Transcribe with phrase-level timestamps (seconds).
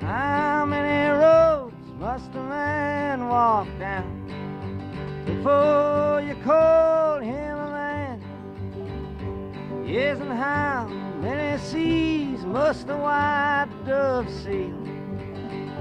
[0.00, 4.06] How many roads must a man walk down
[5.26, 8.22] before you call him a man?
[9.84, 10.86] Yes, and how
[11.20, 14.78] many seas must a white dove sail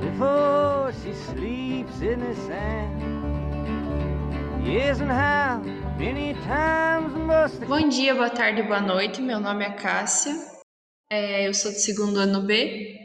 [0.01, 3.03] before she sleeps in the sand?
[4.65, 5.61] Yes, and how
[5.97, 9.21] many times must Bom dia, boa tarde, boa noite.
[9.21, 10.33] Meu nome é Cássia.
[11.09, 12.96] É, eu sou do segundo ano B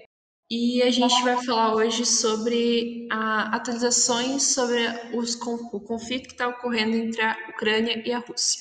[0.54, 4.82] e a gente vai falar hoje sobre a, atualizações sobre
[5.14, 8.60] os, o conflito que está ocorrendo entre a Ucrânia e a Rússia.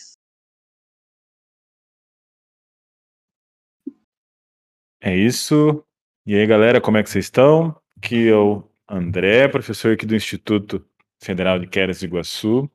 [5.01, 5.83] É isso.
[6.25, 7.75] E aí, galera, como é que vocês estão?
[7.97, 10.87] Aqui é o André, professor aqui do Instituto
[11.21, 12.71] Federal de Queras do Iguaçu.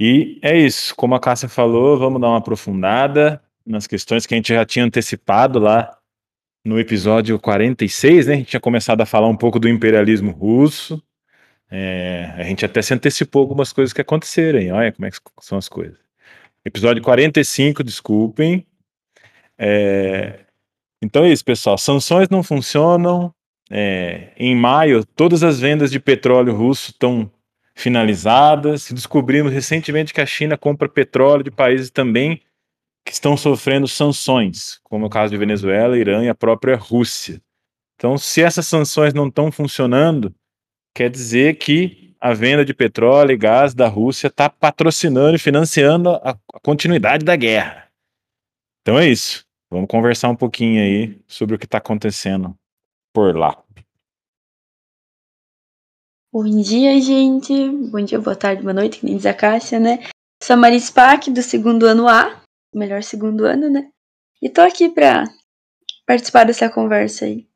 [0.00, 4.36] E é isso, como a Cássia falou, vamos dar uma aprofundada nas questões que a
[4.36, 5.96] gente já tinha antecipado lá
[6.64, 8.34] no episódio 46, né?
[8.34, 11.02] A gente tinha começado a falar um pouco do imperialismo russo.
[11.70, 14.72] É, a gente até se antecipou algumas coisas que aconteceram, hein?
[14.72, 15.98] olha como é que são as coisas.
[16.64, 18.66] Episódio 45, desculpem.
[19.58, 20.40] É,
[21.02, 21.76] então é isso, pessoal.
[21.76, 23.34] Sanções não funcionam.
[23.70, 27.30] É, em maio, todas as vendas de petróleo russo estão
[27.74, 28.90] finalizadas.
[28.90, 32.40] Descobrimos recentemente que a China compra petróleo de países também
[33.04, 37.40] que estão sofrendo sanções, como é o caso de Venezuela, Irã e a própria Rússia.
[37.96, 40.34] Então, se essas sanções não estão funcionando,
[40.94, 46.08] quer dizer que a venda de petróleo e gás da Rússia está patrocinando e financiando
[46.08, 47.90] a, continuidade da guerra.
[48.80, 49.44] Então é isso.
[49.70, 52.56] Vamos conversar um pouquinho aí sobre o que está acontecendo
[53.12, 53.62] por lá.
[56.32, 57.52] Bom dia, gente.
[57.90, 60.02] Bom dia, boa tarde, boa noite, que nem diz a Cássia, né?
[60.42, 62.42] Sou a Maris Pac, do segundo ano A,
[62.74, 63.90] melhor segundo ano, né?
[64.42, 65.24] E tô aqui pra
[66.06, 67.48] participar dessa conversa aí.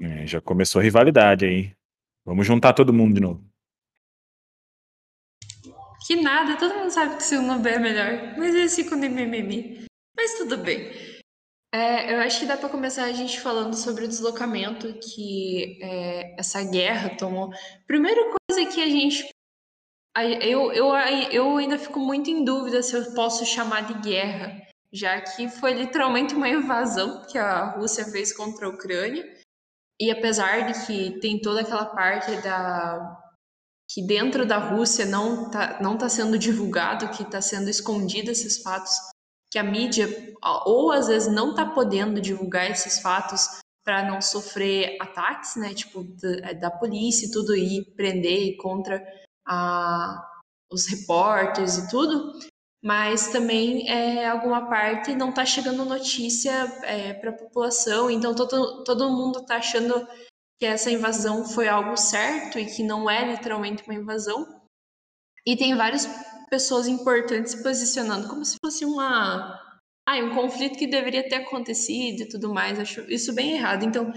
[0.00, 1.76] É, já começou a rivalidade aí.
[2.24, 3.44] Vamos juntar todo mundo de novo.
[6.06, 8.38] Que nada, todo mundo sabe que o segundo B é melhor.
[8.38, 9.84] Mas eles ficam de mimimi.
[10.16, 10.90] Mas tudo bem.
[11.72, 16.34] É, eu acho que dá para começar a gente falando sobre o deslocamento que é,
[16.38, 17.50] essa guerra tomou.
[17.86, 19.28] Primeira coisa que a gente
[20.18, 20.94] eu, eu,
[21.30, 24.60] eu ainda fico muito em dúvida se eu posso chamar de guerra,
[24.92, 29.24] já que foi literalmente uma invasão que a Rússia fez contra a Ucrânia.
[30.00, 33.18] E apesar de que tem toda aquela parte da
[33.92, 38.62] que dentro da Rússia não está não tá sendo divulgado, que está sendo escondido esses
[38.62, 38.92] fatos,
[39.50, 40.08] que a mídia
[40.64, 46.04] ou às vezes não está podendo divulgar esses fatos para não sofrer ataques, né, tipo
[46.04, 49.02] da, da polícia e tudo e prender contra
[49.50, 50.24] a,
[50.70, 52.38] os repórteres e tudo,
[52.82, 56.52] mas também é, alguma parte não está chegando notícia
[56.84, 60.06] é, para a população, então todo, todo mundo está achando
[60.58, 64.60] que essa invasão foi algo certo e que não é literalmente uma invasão.
[65.46, 66.06] E tem várias
[66.48, 69.58] pessoas importantes se posicionando como se fosse uma
[70.06, 72.78] ah, um conflito que deveria ter acontecido e tudo mais.
[72.78, 73.84] Acho isso bem errado.
[73.84, 74.12] Então,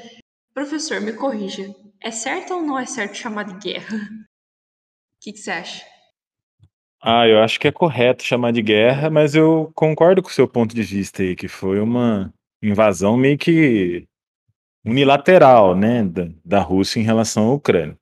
[0.54, 1.74] professor, me corrija.
[2.02, 3.98] É certo ou não é certo chamar de guerra?
[5.24, 5.86] Que, que você acha?
[7.02, 10.48] Ah, eu acho que é correto chamar de guerra, mas eu concordo com o seu
[10.48, 14.06] ponto de vista aí, que foi uma invasão meio que
[14.86, 17.98] unilateral, né, da, da Rússia em relação à Ucrânia.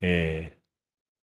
[0.00, 0.52] É,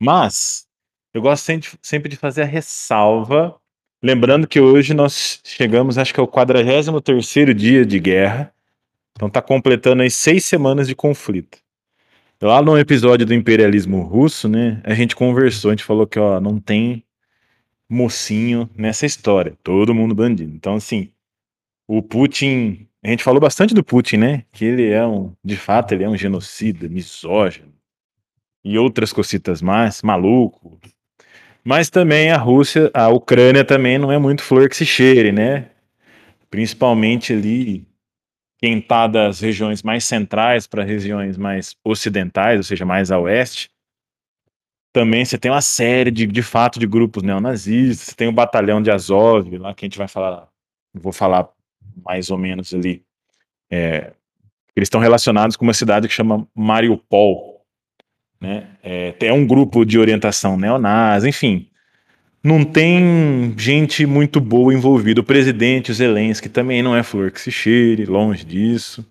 [0.00, 0.66] mas
[1.12, 1.50] eu gosto
[1.82, 3.58] sempre de fazer a ressalva,
[4.02, 8.54] lembrando que hoje nós chegamos, acho que é o 43º dia de guerra,
[9.12, 11.58] então está completando aí seis semanas de conflito.
[12.42, 16.40] Lá no episódio do imperialismo russo, né, a gente conversou, a gente falou que ó,
[16.40, 17.04] não tem
[17.86, 20.54] mocinho nessa história, todo mundo bandido.
[20.54, 21.12] Então, assim,
[21.86, 25.92] o Putin, a gente falou bastante do Putin, né, que ele é um, de fato,
[25.92, 27.74] ele é um genocida, misógino
[28.64, 30.80] e outras cositas mais, maluco.
[31.62, 35.66] Mas também a Rússia, a Ucrânia também não é muito flor que se cheire, né?
[36.50, 37.86] Principalmente ali
[38.60, 43.70] quem está das regiões mais centrais para regiões mais ocidentais, ou seja, mais a oeste,
[44.92, 48.82] também você tem uma série de, de fato de grupos neonazistas, você tem o batalhão
[48.82, 50.46] de Azov, lá que a gente vai falar,
[50.92, 51.48] vou falar
[52.04, 53.02] mais ou menos ali,
[53.70, 54.12] é,
[54.76, 57.64] eles estão relacionados com uma cidade que chama Mariupol,
[58.38, 61.69] né, é, é um grupo de orientação neonazi, enfim,
[62.42, 65.20] não tem gente muito boa envolvida.
[65.20, 69.04] O presidente, Zelensky, também não é flor que se cheire, longe disso.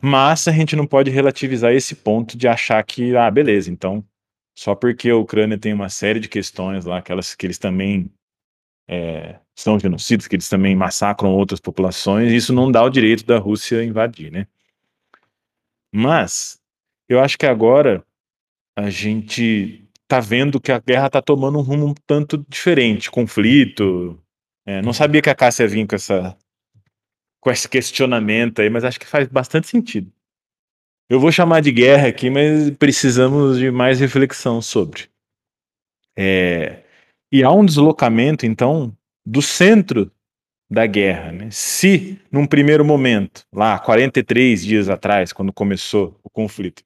[0.00, 4.04] Mas a gente não pode relativizar esse ponto de achar que, ah, beleza, então,
[4.56, 8.10] só porque a Ucrânia tem uma série de questões lá, aquelas que eles também
[8.88, 13.38] é, são genocidas, que eles também massacram outras populações, isso não dá o direito da
[13.38, 14.46] Rússia invadir, né?
[15.92, 16.58] Mas
[17.08, 18.04] eu acho que agora
[18.76, 24.20] a gente tá vendo que a guerra tá tomando um rumo um tanto diferente, conflito.
[24.66, 26.36] É, não sabia que a Cássia vinha com essa
[27.40, 30.12] com esse questionamento aí, mas acho que faz bastante sentido.
[31.08, 35.08] Eu vou chamar de guerra aqui, mas precisamos de mais reflexão sobre.
[36.18, 36.82] É,
[37.32, 40.10] e há um deslocamento, então, do centro
[40.68, 41.32] da guerra.
[41.32, 41.48] Né?
[41.50, 46.82] Se, num primeiro momento, lá 43 dias atrás, quando começou o conflito,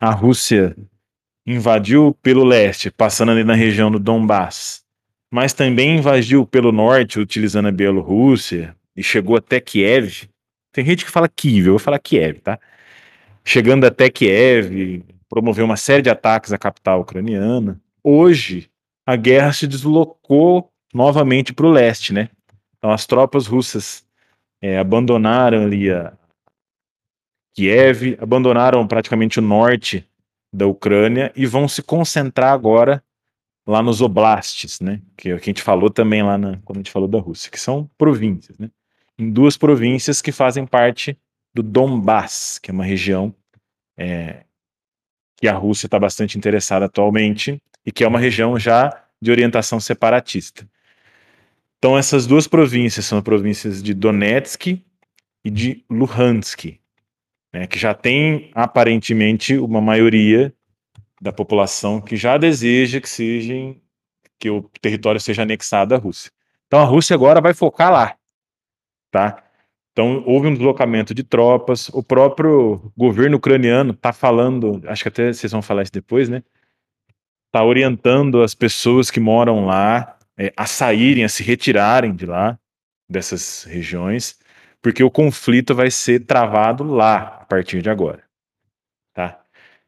[0.00, 0.74] a Rússia
[1.46, 4.82] invadiu pelo leste, passando ali na região do Donbass,
[5.30, 10.28] mas também invadiu pelo norte, utilizando a Bielorrússia, e chegou até Kiev.
[10.72, 12.58] Tem gente que fala Kiev, eu vou falar Kiev, tá?
[13.44, 17.80] Chegando até Kiev, promoveu uma série de ataques à capital ucraniana.
[18.04, 18.70] Hoje,
[19.06, 22.28] a guerra se deslocou novamente para o leste, né?
[22.76, 24.04] Então, as tropas russas
[24.60, 26.12] é, abandonaram ali a
[27.54, 30.06] Kiev, abandonaram praticamente o norte
[30.52, 33.02] da Ucrânia e vão se concentrar agora
[33.66, 35.00] lá nos oblastes, né?
[35.16, 37.50] Que é que a gente falou também lá na, quando a gente falou da Rússia,
[37.50, 38.70] que são províncias, né?
[39.18, 41.16] Em duas províncias que fazem parte
[41.54, 43.34] do Donbass, que é uma região
[43.96, 44.44] é,
[45.36, 49.78] que a Rússia está bastante interessada atualmente e que é uma região já de orientação
[49.78, 50.68] separatista.
[51.78, 54.82] Então essas duas províncias são as províncias de Donetsk
[55.44, 56.78] e de Luhansk,
[57.52, 60.54] né, que já tem aparentemente uma maioria
[61.20, 63.54] da população que já deseja que seja
[64.38, 66.32] que o território seja anexado à Rússia.
[66.66, 68.16] Então a Rússia agora vai focar lá,
[69.10, 69.44] tá?
[69.92, 71.88] Então houve um deslocamento de tropas.
[71.90, 76.42] O próprio governo ucraniano está falando, acho que até vocês vão falar isso depois, né?
[77.46, 82.58] Está orientando as pessoas que moram lá é, a saírem, a se retirarem de lá,
[83.08, 84.38] dessas regiões,
[84.82, 88.24] porque o conflito vai ser travado lá a partir de agora.
[89.14, 89.40] Tá?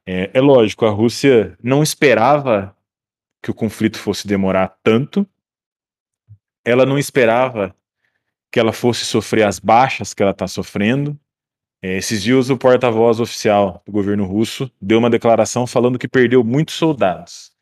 [0.07, 2.75] É, é lógico, a Rússia não esperava
[3.43, 5.27] que o conflito fosse demorar tanto,
[6.65, 7.75] ela não esperava
[8.51, 11.19] que ela fosse sofrer as baixas que ela está sofrendo.
[11.83, 16.43] É, esses dias o porta-voz oficial do governo russo deu uma declaração falando que perdeu
[16.45, 17.53] muitos soldados.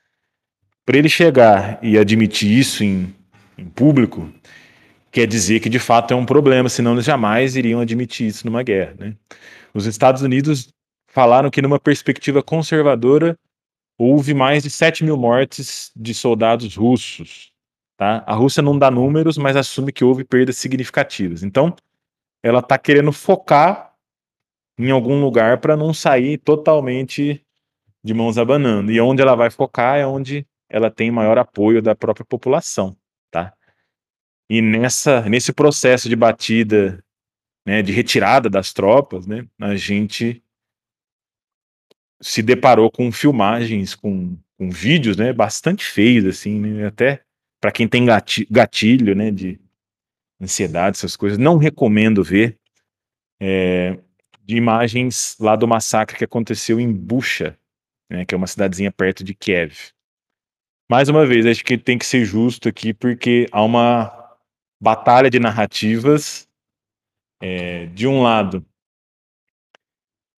[0.84, 3.12] Para ele chegar e admitir isso em,
[3.56, 4.30] em público,
[5.12, 8.62] quer dizer que de fato é um problema, senão eles jamais iriam admitir isso numa
[8.62, 8.94] guerra.
[8.98, 9.14] Né?
[9.74, 10.72] Os Estados Unidos
[11.06, 13.38] falaram que, numa perspectiva conservadora,
[13.98, 17.52] houve mais de 7 mil mortes de soldados russos.
[17.98, 18.24] Tá?
[18.26, 21.42] A Rússia não dá números, mas assume que houve perdas significativas.
[21.42, 21.76] Então,
[22.42, 23.92] ela está querendo focar
[24.78, 27.44] em algum lugar para não sair totalmente
[28.02, 28.90] de mãos abanando.
[28.90, 32.96] E onde ela vai focar é onde ela tem maior apoio da própria população.
[33.30, 33.52] Tá?
[34.52, 37.02] E nessa, nesse processo de batida,
[37.66, 40.44] né, de retirada das tropas, né, a gente
[42.20, 47.24] se deparou com filmagens, com, com vídeos, né, bastante feios, assim, né, até
[47.62, 48.04] para quem tem
[48.50, 49.58] gatilho, né, de
[50.38, 52.58] ansiedade, essas coisas, não recomendo ver,
[53.40, 53.98] é,
[54.42, 57.58] de imagens lá do massacre que aconteceu em Bucha,
[58.10, 59.94] né, que é uma cidadezinha perto de Kiev.
[60.90, 64.21] Mais uma vez, acho que tem que ser justo aqui, porque há uma
[64.82, 66.48] batalha de narrativas.
[67.40, 68.64] É, de um lado,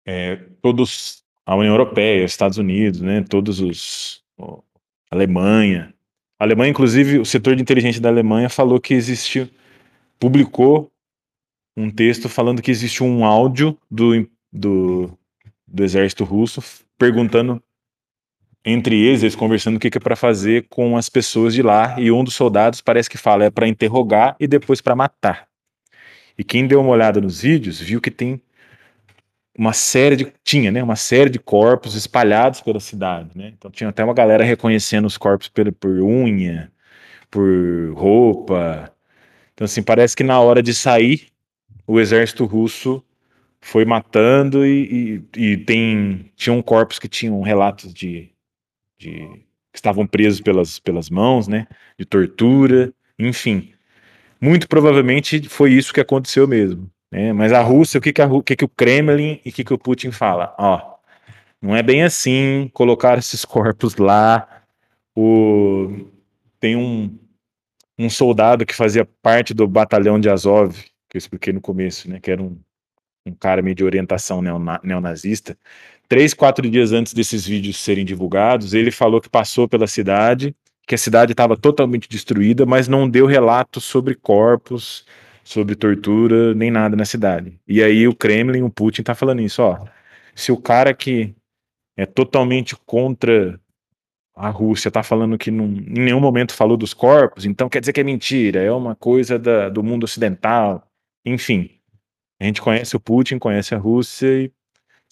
[0.05, 4.62] é, todos a União Europeia, os Estados Unidos, né, todos os ó,
[5.12, 5.93] Alemanha,
[6.39, 9.50] a Alemanha, inclusive, o setor de inteligência da Alemanha falou que existiu,
[10.17, 10.89] publicou
[11.75, 15.17] um texto falando que existe um áudio do, do,
[15.67, 16.63] do exército russo
[16.97, 17.62] perguntando
[18.65, 21.96] entre eles, eles conversando o que, que é para fazer com as pessoas de lá,
[22.00, 25.48] e um dos soldados parece que fala é para interrogar e depois para matar.
[26.38, 28.41] E quem deu uma olhada nos vídeos viu que tem
[29.58, 33.53] uma série de tinha, né, uma série de corpos espalhados pela cidade, né?
[33.55, 36.72] Então tinha até uma galera reconhecendo os corpos por, por unha,
[37.29, 38.91] por roupa.
[39.53, 41.27] Então assim, parece que na hora de sair,
[41.86, 43.03] o exército russo
[43.62, 48.32] foi matando e, e, e tem tinham corpos que tinham relatos de
[49.03, 51.67] de que estavam presos pelas, pelas mãos, né,
[51.98, 53.74] de tortura, enfim.
[54.39, 56.89] Muito provavelmente foi isso que aconteceu mesmo.
[57.12, 57.33] Né?
[57.33, 59.63] Mas a Rússia, o que, que, a, o, que, que o Kremlin e o que,
[59.63, 60.53] que o Putin fala?
[60.60, 60.95] Ó,
[61.62, 64.63] não é bem assim, colocar esses corpos lá.
[65.15, 66.07] O,
[66.60, 67.17] tem um,
[67.98, 70.75] um soldado que fazia parte do batalhão de Azov,
[71.10, 72.60] que eu expliquei no começo, né, que era um,
[73.25, 75.57] um cara meio de orientação neona, neonazista,
[76.07, 80.55] três, quatro dias antes desses vídeos serem divulgados, ele falou que passou pela cidade
[80.86, 85.05] que a cidade estava totalmente destruída, mas não deu relatos sobre corpos,
[85.43, 87.57] sobre tortura, nem nada na cidade.
[87.67, 89.86] E aí o Kremlin, o Putin tá falando isso, ó.
[90.36, 91.33] Se o cara que
[91.98, 93.60] é totalmente contra
[94.36, 98.01] a Rússia tá falando que em nenhum momento falou dos corpos, então quer dizer que
[98.01, 100.86] é mentira, é uma coisa da, do mundo ocidental,
[101.24, 101.69] enfim.
[102.41, 104.51] A gente conhece o Putin, conhece a Rússia e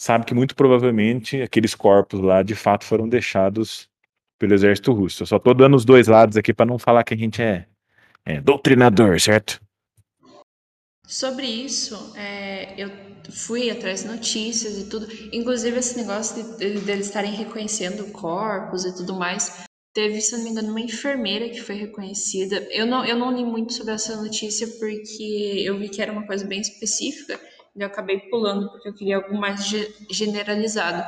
[0.01, 3.87] sabe que muito provavelmente aqueles corpos lá de fato foram deixados
[4.39, 5.21] pelo exército russo.
[5.21, 7.67] Eu só tô dando os dois lados aqui para não falar que a gente é,
[8.25, 9.61] é doutrinador, certo?
[11.05, 12.89] Sobre isso, é, eu
[13.31, 15.05] fui atrás de notícias e tudo.
[15.31, 19.65] Inclusive, esse negócio de, de, eles estarem reconhecendo corpos e tudo mais.
[19.93, 22.67] Teve, se não me engano, uma enfermeira que foi reconhecida.
[22.71, 26.25] Eu não, eu não li muito sobre essa notícia porque eu vi que era uma
[26.25, 27.39] coisa bem específica
[27.75, 29.65] eu acabei pulando porque eu queria algo mais
[30.09, 31.03] generalizado.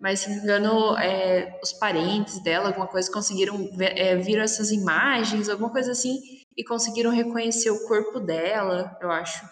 [0.00, 4.42] Mas, se não me engano, é, os parentes dela, alguma coisa, conseguiram ver, é, viram
[4.42, 6.18] essas imagens, alguma coisa assim,
[6.56, 9.48] e conseguiram reconhecer o corpo dela, eu acho.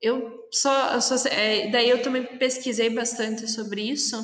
[0.00, 4.22] Eu só, só é, daí eu também pesquisei bastante sobre isso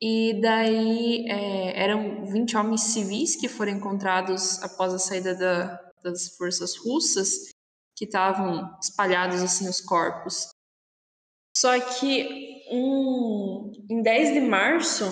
[0.00, 6.36] e daí é, eram 20 homens civis que foram encontrados após a saída da, das
[6.36, 7.50] forças russas
[7.96, 10.48] que estavam espalhados assim os corpos.
[11.60, 15.04] Só que um, em 10 de março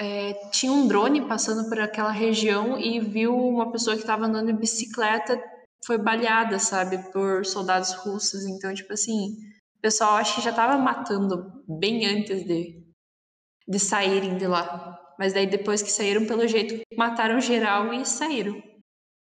[0.00, 4.46] é, tinha um drone passando por aquela região e viu uma pessoa que estava andando
[4.46, 5.38] de bicicleta
[5.84, 8.46] foi baleada, sabe, por soldados russos.
[8.46, 9.32] Então, tipo assim,
[9.76, 12.82] o pessoal acho que já estava matando bem antes de,
[13.68, 14.98] de saírem de lá.
[15.18, 18.62] Mas daí depois que saíram, pelo jeito, mataram geral e saíram.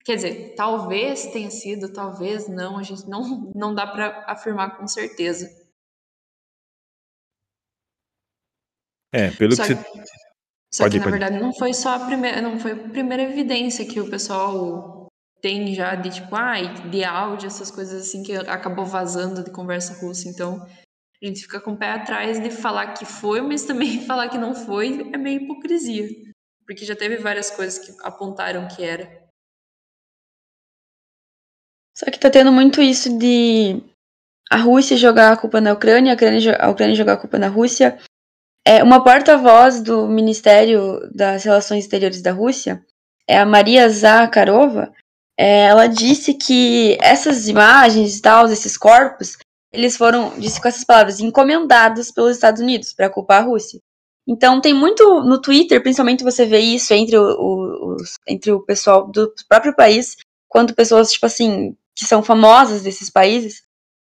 [0.05, 4.87] Quer dizer, talvez tenha sido, talvez não, a gente não, não dá para afirmar com
[4.87, 5.62] certeza.
[9.13, 10.03] É, pelo só que, que você...
[10.73, 11.19] Só pode, que, na pode.
[11.19, 15.07] verdade, não foi só a primeira, não foi a primeira evidência que o pessoal
[15.39, 19.93] tem já de tipo, ah, de áudio, essas coisas assim que acabou vazando de conversa
[19.99, 20.27] russa.
[20.27, 20.65] Então,
[21.21, 24.37] a gente fica com o pé atrás de falar que foi, mas também falar que
[24.37, 26.07] não foi é meio hipocrisia.
[26.65, 29.21] Porque já teve várias coisas que apontaram que era.
[31.95, 33.83] Só que tá tendo muito isso de
[34.49, 37.47] a Rússia jogar a culpa na Ucrânia, a Ucrânia, a Ucrânia jogar a culpa na
[37.47, 37.99] Rússia.
[38.65, 42.83] É, uma porta-voz do Ministério das Relações Exteriores da Rússia,
[43.27, 44.93] é a Maria Zakharova,
[45.37, 49.37] é, ela disse que essas imagens e tal, esses corpos,
[49.71, 53.79] eles foram, disse com essas palavras, encomendados pelos Estados Unidos para culpar a Rússia.
[54.27, 59.11] Então tem muito no Twitter, principalmente você vê isso entre o, o, entre o pessoal
[59.11, 60.15] do próprio país,
[60.47, 63.63] quanto pessoas, tipo assim, que são famosas desses países,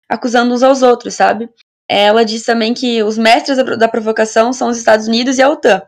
[0.09, 1.49] acusando uns aos outros, sabe?
[1.89, 5.49] Ela disse também que os mestres da, da provocação são os Estados Unidos e a
[5.49, 5.83] OTAN,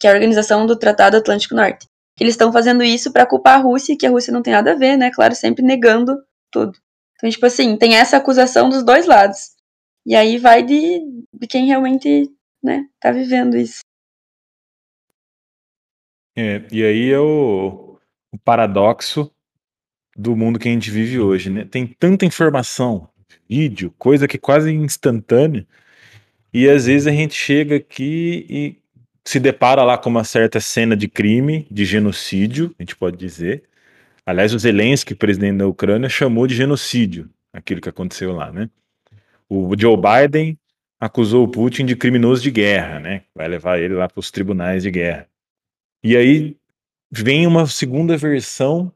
[0.00, 1.86] que é a Organização do Tratado Atlântico Norte.
[2.16, 4.72] Que eles estão fazendo isso para culpar a Rússia, que a Rússia não tem nada
[4.72, 5.10] a ver, né?
[5.12, 6.16] Claro, sempre negando
[6.50, 6.78] tudo.
[7.16, 9.54] Então, tipo assim, tem essa acusação dos dois lados.
[10.06, 11.00] E aí vai de,
[11.32, 12.30] de quem realmente,
[12.62, 13.80] né, tá vivendo isso.
[16.36, 17.98] É, e aí é o,
[18.32, 19.30] o paradoxo
[20.16, 21.64] do mundo que a gente vive hoje, né?
[21.64, 23.08] Tem tanta informação,
[23.48, 25.66] vídeo, coisa que quase instantânea,
[26.52, 28.76] e às vezes a gente chega aqui e
[29.24, 33.64] se depara lá com uma certa cena de crime, de genocídio, a gente pode dizer.
[34.26, 38.68] Aliás, o Zelensky, presidente da Ucrânia, chamou de genocídio aquilo que aconteceu lá, né?
[39.48, 40.58] O Joe Biden
[41.00, 43.22] acusou o Putin de criminoso de guerra, né?
[43.34, 45.28] Vai levar ele lá para os tribunais de guerra.
[46.02, 46.56] E aí
[47.10, 48.92] vem uma segunda versão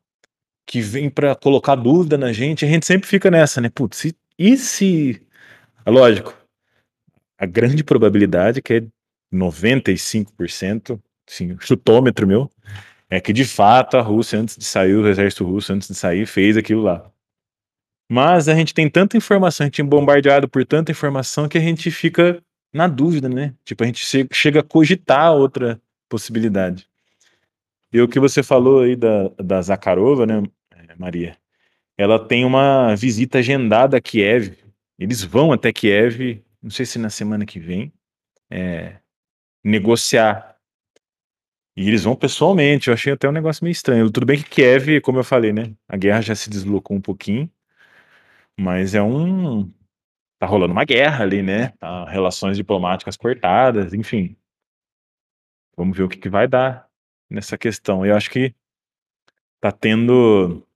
[0.66, 3.71] que vem para colocar dúvida na gente, a gente sempre fica nessa, né?
[3.71, 5.21] Putz, e, e se.
[5.87, 6.35] Lógico,
[7.38, 8.83] a grande probabilidade, que é
[9.33, 12.50] 95%, sim, chutômetro meu,
[13.09, 16.26] é que de fato a Rússia, antes de sair, o exército russo, antes de sair,
[16.26, 17.11] fez aquilo lá.
[18.11, 21.61] Mas a gente tem tanta informação, a gente é bombardeado por tanta informação que a
[21.61, 22.42] gente fica
[22.73, 23.54] na dúvida, né?
[23.64, 26.88] Tipo, a gente chega a cogitar outra possibilidade.
[27.92, 30.42] E o que você falou aí da, da Zakharova, né,
[30.99, 31.37] Maria?
[31.98, 34.56] Ela tem uma visita agendada a Kiev.
[34.96, 37.92] Eles vão até Kiev, não sei se na semana que vem.
[38.48, 39.00] É,
[39.64, 40.56] negociar.
[41.76, 44.10] E eles vão pessoalmente, eu achei até um negócio meio estranho.
[44.10, 45.74] Tudo bem que Kiev, como eu falei, né?
[45.88, 47.50] A guerra já se deslocou um pouquinho,
[48.58, 49.72] mas é um.
[50.38, 51.70] Tá rolando uma guerra ali, né?
[51.80, 54.36] Tá, relações diplomáticas cortadas, enfim.
[55.76, 56.88] Vamos ver o que, que vai dar
[57.28, 58.06] nessa questão.
[58.06, 58.54] Eu acho que
[59.60, 60.67] tá tendo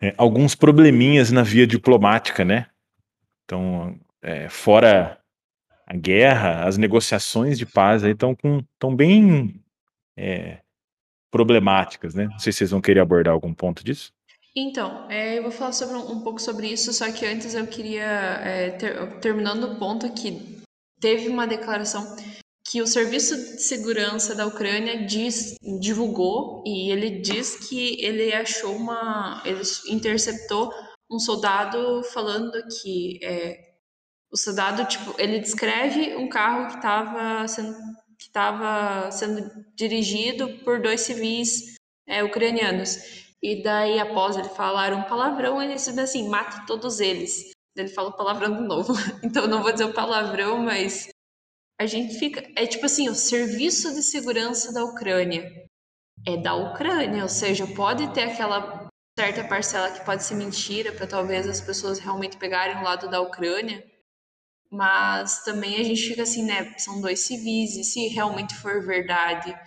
[0.00, 2.66] é, alguns probleminhas na via diplomática, né?
[3.44, 5.20] Então, é, fora
[5.86, 8.36] a guerra, as negociações de paz aí estão
[8.74, 9.60] estão bem
[10.16, 10.58] é,
[11.30, 12.26] problemáticas, né?
[12.26, 14.12] Não sei se vocês vão querer abordar algum ponto disso.
[14.54, 17.66] Então, é, eu vou falar sobre um, um, pouco sobre isso, só que antes eu
[17.66, 20.60] queria, é, ter, terminando o ponto que
[21.00, 22.16] teve uma declaração
[22.70, 28.76] que o Serviço de Segurança da Ucrânia diz, divulgou e ele diz que ele achou
[28.76, 30.72] uma, ele interceptou
[31.10, 33.58] um soldado falando que é,
[34.32, 37.76] o soldado tipo, ele descreve um carro que estava sendo
[38.16, 41.74] que estava sendo dirigido por dois civis
[42.06, 42.98] é, ucranianos.
[43.42, 47.50] E daí, após ele falar um palavrão, ele diz assim: mate todos eles.
[47.74, 48.92] Ele fala o palavrão de novo.
[49.24, 51.08] Então, não vou dizer o palavrão, mas
[51.80, 52.46] a gente fica.
[52.54, 55.50] É tipo assim: o serviço de segurança da Ucrânia
[56.26, 58.86] é da Ucrânia, ou seja, pode ter aquela
[59.18, 63.22] certa parcela que pode ser mentira para talvez as pessoas realmente pegarem o lado da
[63.22, 63.82] Ucrânia,
[64.70, 66.76] mas também a gente fica assim, né?
[66.78, 69.58] São dois civis, e se realmente for verdade,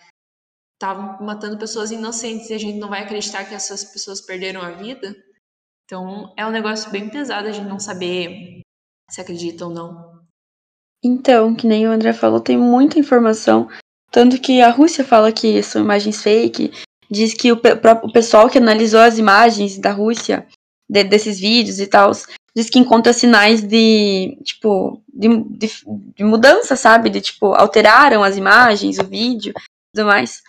[0.76, 4.72] estavam matando pessoas inocentes e a gente não vai acreditar que essas pessoas perderam a
[4.72, 5.16] vida?
[5.86, 8.62] Então é um negócio bem pesado a gente não saber
[9.10, 10.13] se acredita ou não.
[11.04, 13.68] Então, que nem o André falou, tem muita informação.
[14.10, 16.72] Tanto que a Rússia fala que são imagens fake,
[17.10, 17.60] diz que o,
[18.04, 20.48] o pessoal que analisou as imagens da Rússia,
[20.90, 22.12] de, desses vídeos e tal,
[22.56, 25.70] diz que encontra sinais de, tipo, de, de,
[26.16, 27.10] de, mudança, sabe?
[27.10, 29.54] De, tipo, alteraram as imagens, o vídeo,
[29.94, 30.42] tudo mais.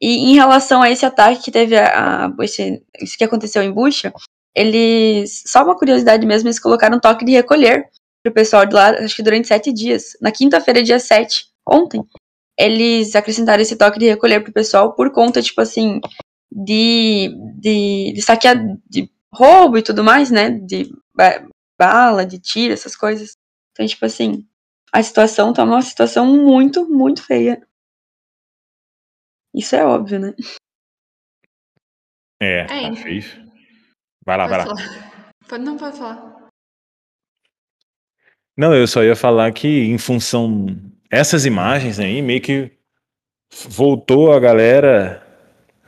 [0.00, 3.72] E em relação a esse ataque que teve, a, a esse, isso que aconteceu em
[3.72, 4.12] Bucha,
[4.54, 7.88] eles, só uma curiosidade mesmo, eles colocaram um toque de recolher
[8.22, 10.16] pro pessoal de lá, acho que durante sete dias.
[10.20, 12.02] Na quinta-feira, dia 7, ontem,
[12.58, 16.00] eles acrescentaram esse toque de recolher pro pessoal por conta, tipo assim,
[16.50, 18.56] de, de, de saquear,
[18.88, 20.50] de roubo e tudo mais, né?
[20.50, 20.92] De
[21.78, 23.36] bala, de tiro, essas coisas.
[23.72, 24.46] Então, tipo assim,
[24.92, 27.66] a situação tá uma situação muito, muito feia.
[29.54, 30.34] Isso é óbvio, né?
[32.40, 33.24] É, é tá feio.
[34.24, 35.24] Vai lá, pode vai lá.
[35.48, 36.31] Pode, não, pode falar.
[38.56, 40.66] Não, eu só ia falar que em função
[41.10, 42.70] essas imagens aí, meio que
[43.68, 45.22] voltou a galera,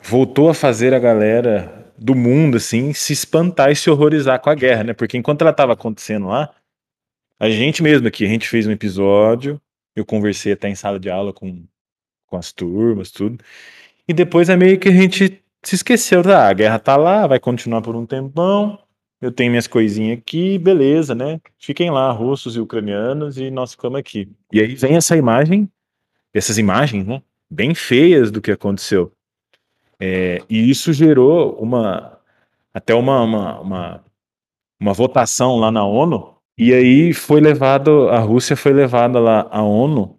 [0.02, 4.54] voltou a fazer a galera do mundo, assim, se espantar e se horrorizar com a
[4.54, 4.92] guerra, né?
[4.92, 6.50] Porque enquanto ela estava acontecendo lá,
[7.38, 9.60] a gente mesmo aqui, a gente fez um episódio,
[9.96, 11.64] eu conversei até em sala de aula com,
[12.26, 13.42] com as turmas, tudo,
[14.06, 16.48] e depois é meio que a gente se esqueceu, tá?
[16.48, 18.78] A guerra tá lá, vai continuar por um tempão,
[19.24, 21.40] eu tenho minhas coisinhas aqui, beleza, né?
[21.58, 24.30] Fiquem lá, russos e ucranianos, e nós ficamos aqui.
[24.52, 25.66] E aí vem essa imagem,
[26.34, 27.22] essas imagens, né?
[27.50, 29.10] Bem feias do que aconteceu.
[29.98, 32.18] É, e isso gerou uma
[32.74, 34.04] até uma, uma, uma,
[34.78, 39.62] uma, votação lá na ONU, e aí foi levado, a Rússia foi levada lá à
[39.62, 40.18] ONU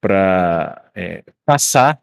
[0.00, 1.98] para é, passar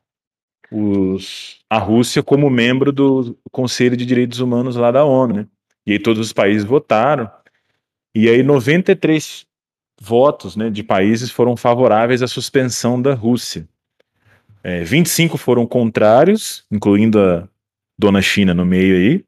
[0.70, 5.48] os, a Rússia como membro do Conselho de Direitos Humanos lá da ONU, né?
[5.86, 7.30] E aí todos os países votaram,
[8.16, 9.46] e aí 93
[10.00, 13.68] votos né, de países foram favoráveis à suspensão da Rússia.
[14.64, 17.48] É, 25 foram contrários, incluindo a
[17.98, 19.26] dona China no meio aí.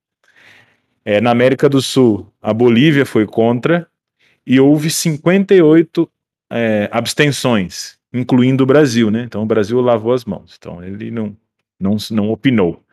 [1.04, 3.88] É, na América do Sul, a Bolívia foi contra
[4.46, 6.10] e houve 58
[6.50, 9.24] é, abstenções, incluindo o Brasil, né?
[9.24, 10.56] Então o Brasil lavou as mãos.
[10.58, 11.36] Então ele não,
[11.80, 12.84] não, não opinou,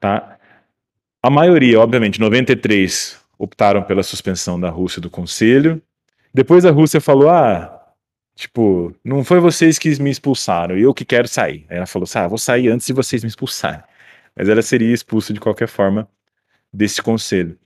[0.00, 0.35] tá?
[1.26, 5.82] A maioria, obviamente, 93 optaram pela suspensão da Rússia do Conselho.
[6.32, 7.84] Depois a Rússia falou: ah,
[8.36, 11.66] Tipo, não foi vocês que me expulsaram, eu que quero sair.
[11.68, 13.82] Aí ela falou: ah, vou sair antes de vocês me expulsarem.
[14.36, 16.08] Mas ela seria expulsa de qualquer forma
[16.72, 17.58] desse conselho.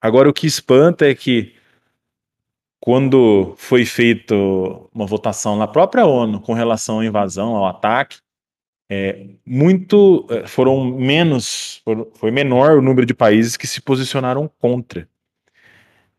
[0.00, 1.54] Agora, o que espanta é que,
[2.80, 4.34] quando foi feita
[4.92, 8.18] uma votação na própria ONU com relação à invasão, ao ataque,
[8.94, 11.82] é, muito é, foram menos,
[12.14, 15.08] foi menor o número de países que se posicionaram contra.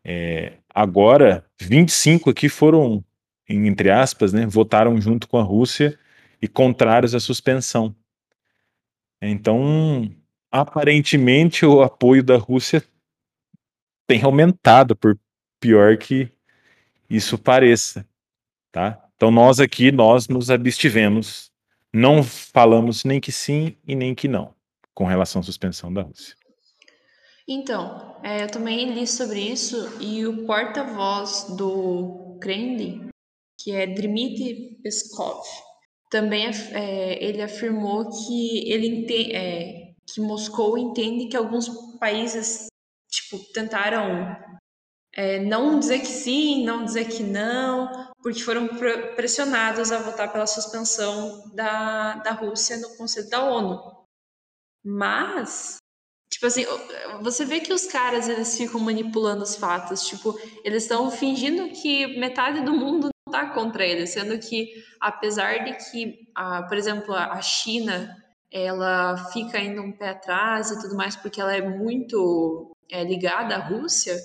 [0.02, 3.04] É, agora, 25 aqui foram
[3.48, 5.96] entre aspas, né, votaram junto com a Rússia
[6.40, 7.94] e contrários à suspensão.
[9.22, 10.10] Então,
[10.50, 12.82] aparentemente, o apoio da Rússia
[14.06, 15.16] tem aumentado, por
[15.60, 16.28] pior que
[17.08, 18.04] isso pareça,
[18.72, 19.00] tá?
[19.14, 21.53] Então, nós aqui, nós nos abstivemos,
[21.94, 24.52] não falamos nem que sim e nem que não,
[24.92, 26.34] com relação à suspensão da Rússia.
[27.48, 33.08] Então, é, eu também li sobre isso e o porta-voz do Kremlin
[33.64, 35.42] que é Dmitry Peskov.
[36.10, 42.66] Também é, ele afirmou que ele entende, é, que Moscou entende que alguns países
[43.10, 44.36] tipo tentaram
[45.12, 48.66] é, não dizer que sim, não dizer que não, porque foram
[49.14, 54.06] pressionados a votar pela suspensão da, da Rússia no Conselho da ONU.
[54.82, 55.76] Mas,
[56.30, 56.64] tipo assim,
[57.20, 60.06] você vê que os caras eles ficam manipulando os fatos.
[60.06, 65.62] Tipo, eles estão fingindo que metade do mundo não tá contra eles, sendo que, apesar
[65.62, 68.16] de que, a, por exemplo, a China
[68.50, 73.54] ela fica ainda um pé atrás e tudo mais, porque ela é muito é, ligada
[73.54, 74.16] à Rússia,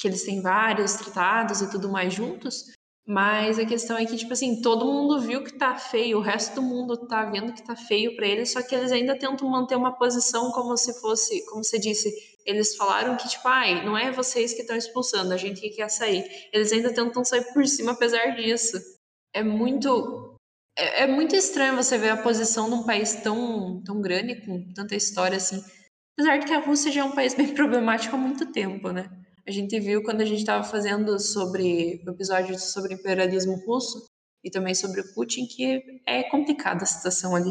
[0.00, 2.77] que eles têm vários tratados e tudo mais juntos.
[3.08, 6.56] Mas a questão é que, tipo assim, todo mundo viu que tá feio, o resto
[6.56, 9.76] do mundo tá vendo que tá feio para eles, só que eles ainda tentam manter
[9.76, 12.12] uma posição como se fosse, como você disse,
[12.44, 15.88] eles falaram que, tipo, ai, não é vocês que estão expulsando, a gente que quer
[15.88, 16.22] sair.
[16.52, 18.78] Eles ainda tentam sair por cima apesar disso.
[19.32, 20.36] É muito.
[20.76, 24.70] É, é muito estranho você ver a posição de um país tão, tão grande, com
[24.74, 25.64] tanta história assim.
[26.12, 29.08] Apesar de que a Rússia já é um país bem problemático há muito tempo, né?
[29.48, 34.04] A gente viu quando a gente estava fazendo sobre o episódio sobre imperialismo russo
[34.44, 37.50] e também sobre o Putin que é complicada a situação ali.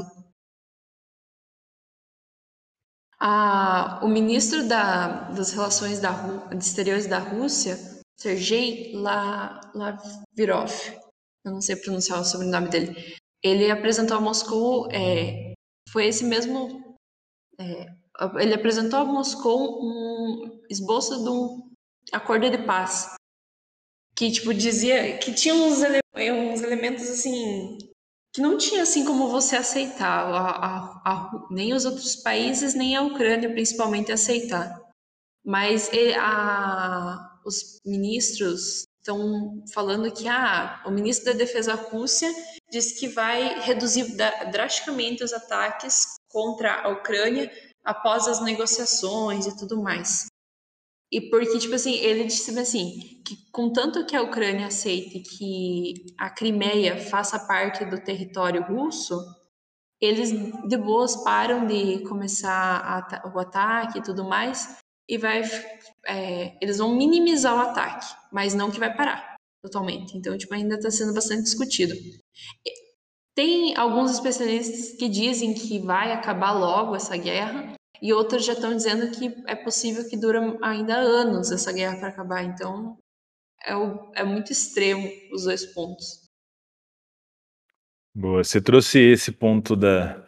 [4.04, 6.14] o ministro da, das relações da,
[6.54, 7.76] exteriores da Rússia,
[8.16, 10.72] Sergei Lavrov,
[11.44, 15.54] eu não sei pronunciar o sobrenome dele, ele apresentou a Moscou, é,
[15.90, 16.96] foi esse mesmo,
[17.60, 17.88] é,
[18.40, 21.67] ele apresentou a Moscou um esboço de um
[22.12, 23.16] acordo de paz.
[24.16, 27.78] Que, tipo, dizia que tinha uns, ele uns elementos, assim,
[28.34, 30.26] que não tinha, assim, como você aceitar.
[30.26, 34.82] A, a, a, nem os outros países, nem a Ucrânia, principalmente, aceitar.
[35.46, 35.90] Mas
[37.46, 42.30] os ministros estão falando que ah, o ministro da Defesa Rússia
[42.70, 44.18] disse que vai reduzir
[44.52, 47.50] drasticamente os ataques contra a Ucrânia
[47.86, 50.28] após as negociações e tudo mais.
[51.12, 56.30] E porque, tipo assim, ele disse assim, que contanto que a Ucrânia aceite que a
[56.30, 59.18] Crimeia faça parte do território russo,
[60.02, 60.32] eles
[60.68, 64.78] de boas param de começar a, o ataque e tudo mais,
[65.10, 65.42] e vai,
[66.06, 70.18] é, eles vão minimizar o ataque, mas não que vai parar totalmente.
[70.18, 71.96] Então, tipo, ainda está sendo bastante discutido.
[73.36, 78.76] Tem alguns especialistas que dizem que vai acabar logo essa guerra, e outros já estão
[78.76, 82.44] dizendo que é possível que dure ainda anos essa guerra para acabar.
[82.44, 82.98] Então
[83.66, 86.28] é, o, é muito extremo os dois pontos.
[88.16, 90.24] Boa, você trouxe esse ponto da,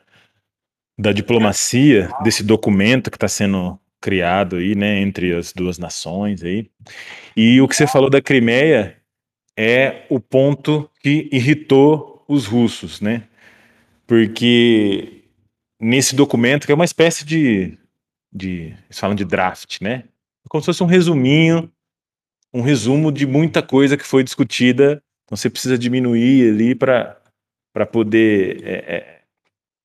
[0.98, 6.70] da diplomacia, desse documento que está sendo criado aí, né, entre as duas nações aí.
[7.36, 8.98] E o que você falou da Crimeia
[9.58, 13.24] é o ponto que irritou os russos, né?
[14.08, 15.19] Porque
[15.80, 17.78] nesse documento, que é uma espécie de,
[18.32, 18.76] de.
[18.86, 20.04] Eles falam de draft, né?
[20.50, 21.72] Como se fosse um resuminho,
[22.54, 25.02] um resumo de muita coisa que foi discutida.
[25.26, 29.22] Então você precisa diminuir ali para poder é, é,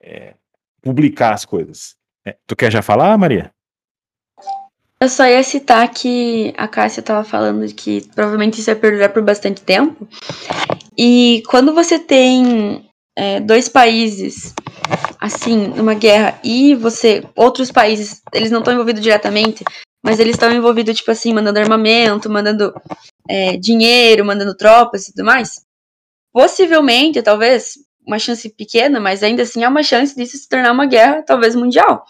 [0.03, 0.35] é,
[0.83, 1.95] publicar as coisas.
[2.27, 3.53] É, tu quer já falar, Maria?
[4.99, 9.23] Eu só ia citar que a Cássia estava falando que provavelmente isso vai perdurar por
[9.23, 10.09] bastante tempo.
[10.97, 14.55] E quando você tem é, dois países
[15.25, 19.65] assim, numa guerra e você, outros países, eles não estão envolvidos diretamente,
[20.05, 22.75] mas eles estão envolvidos, tipo assim, mandando armamento, mandando
[23.27, 25.65] é, dinheiro, mandando tropas e tudo mais,
[26.31, 30.85] possivelmente, talvez, uma chance pequena, mas ainda assim há uma chance disso se tornar uma
[30.85, 32.05] guerra, talvez mundial.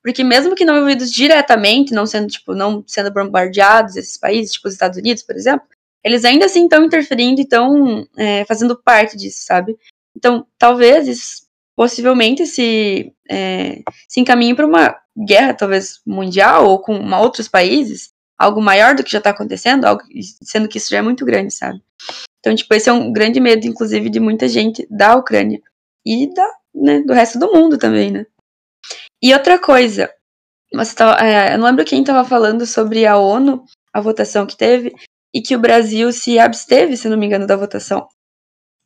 [0.00, 4.68] Porque mesmo que não envolvidos diretamente, não sendo, tipo, não sendo bombardeados esses países, tipo
[4.68, 5.66] os Estados Unidos, por exemplo,
[6.04, 9.76] eles ainda assim estão interferindo e estão é, fazendo parte disso, sabe?
[10.16, 11.49] Então, talvez isso
[11.80, 14.94] possivelmente se, é, se encaminhe para uma
[15.26, 19.86] guerra, talvez mundial, ou com uma, outros países, algo maior do que já está acontecendo,
[19.86, 20.02] algo,
[20.42, 21.80] sendo que isso já é muito grande, sabe?
[22.38, 25.58] Então, tipo, esse é um grande medo, inclusive, de muita gente da Ucrânia
[26.04, 28.26] e da, né, do resto do mundo também, né?
[29.22, 30.12] E outra coisa,
[30.74, 34.54] você tava, é, eu não lembro quem estava falando sobre a ONU, a votação que
[34.54, 34.94] teve,
[35.34, 38.06] e que o Brasil se absteve, se não me engano, da votação.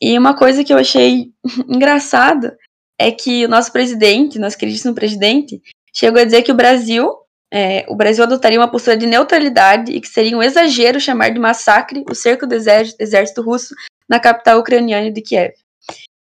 [0.00, 1.33] E uma coisa que eu achei
[1.68, 2.57] engraçada
[2.98, 5.61] é que o nosso presidente, nosso queridíssimo presidente,
[5.92, 7.12] chegou a dizer que o Brasil,
[7.52, 11.38] é, o Brasil adotaria uma postura de neutralidade e que seria um exagero chamar de
[11.38, 13.74] massacre o cerco do exército, exército russo
[14.09, 15.52] na capital ucraniana de Kiev.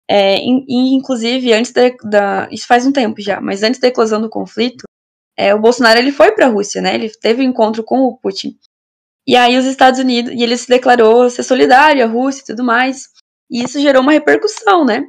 [0.08, 4.20] É, e, inclusive, antes da, da, Isso faz um tempo já, mas antes da eclosão
[4.20, 4.84] do conflito,
[5.36, 6.94] é, o Bolsonaro ele foi para a Rússia, né?
[6.94, 8.56] Ele teve um encontro com o Putin.
[9.26, 10.32] E aí os Estados Unidos.
[10.32, 13.08] E ele se declarou ser solidário à Rússia e tudo mais.
[13.50, 15.04] E isso gerou uma repercussão, né?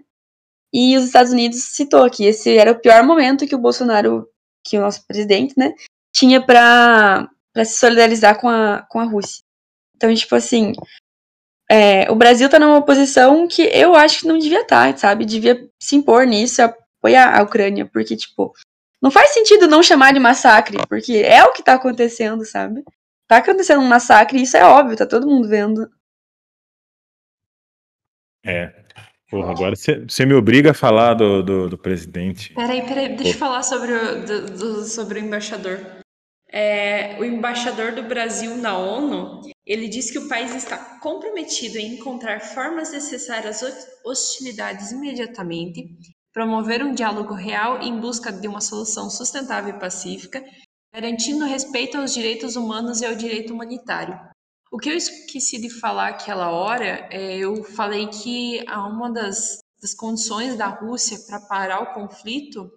[0.77, 4.27] E os Estados Unidos citou que esse era o pior momento que o Bolsonaro,
[4.61, 5.73] que o nosso presidente, né,
[6.13, 7.29] tinha para
[7.63, 9.41] se solidarizar com a, com a Rússia.
[9.95, 10.73] Então, tipo assim,
[11.71, 15.25] é, o Brasil tá numa posição que eu acho que não devia estar, tá, sabe?
[15.25, 18.53] Devia se impor nisso, apoiar a Ucrânia, porque, tipo,
[19.01, 22.83] Não faz sentido não chamar de massacre, porque é o que tá acontecendo, sabe?
[23.27, 25.89] Tá acontecendo um massacre, isso é óbvio, tá todo mundo vendo.
[28.43, 28.84] É.
[29.29, 32.53] Porra, agora você me obriga a falar do, do, do presidente.
[32.53, 35.79] Peraí, peraí, deixa eu falar sobre o, do, do, sobre o embaixador.
[36.47, 41.95] É, o embaixador do Brasil na ONU, ele diz que o país está comprometido em
[41.95, 45.89] encontrar formas necessárias às hostilidades imediatamente,
[46.31, 50.43] promover um diálogo real em busca de uma solução sustentável e pacífica,
[50.93, 54.17] garantindo respeito aos direitos humanos e ao direito humanitário.
[54.71, 59.93] O que eu esqueci de falar aquela hora, é, eu falei que uma das, das
[59.93, 62.69] condições da Rússia para parar o conflito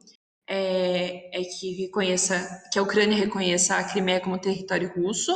[0.48, 5.32] é, é, que reconheça que a Ucrânia reconheça a Crimeia como território russo,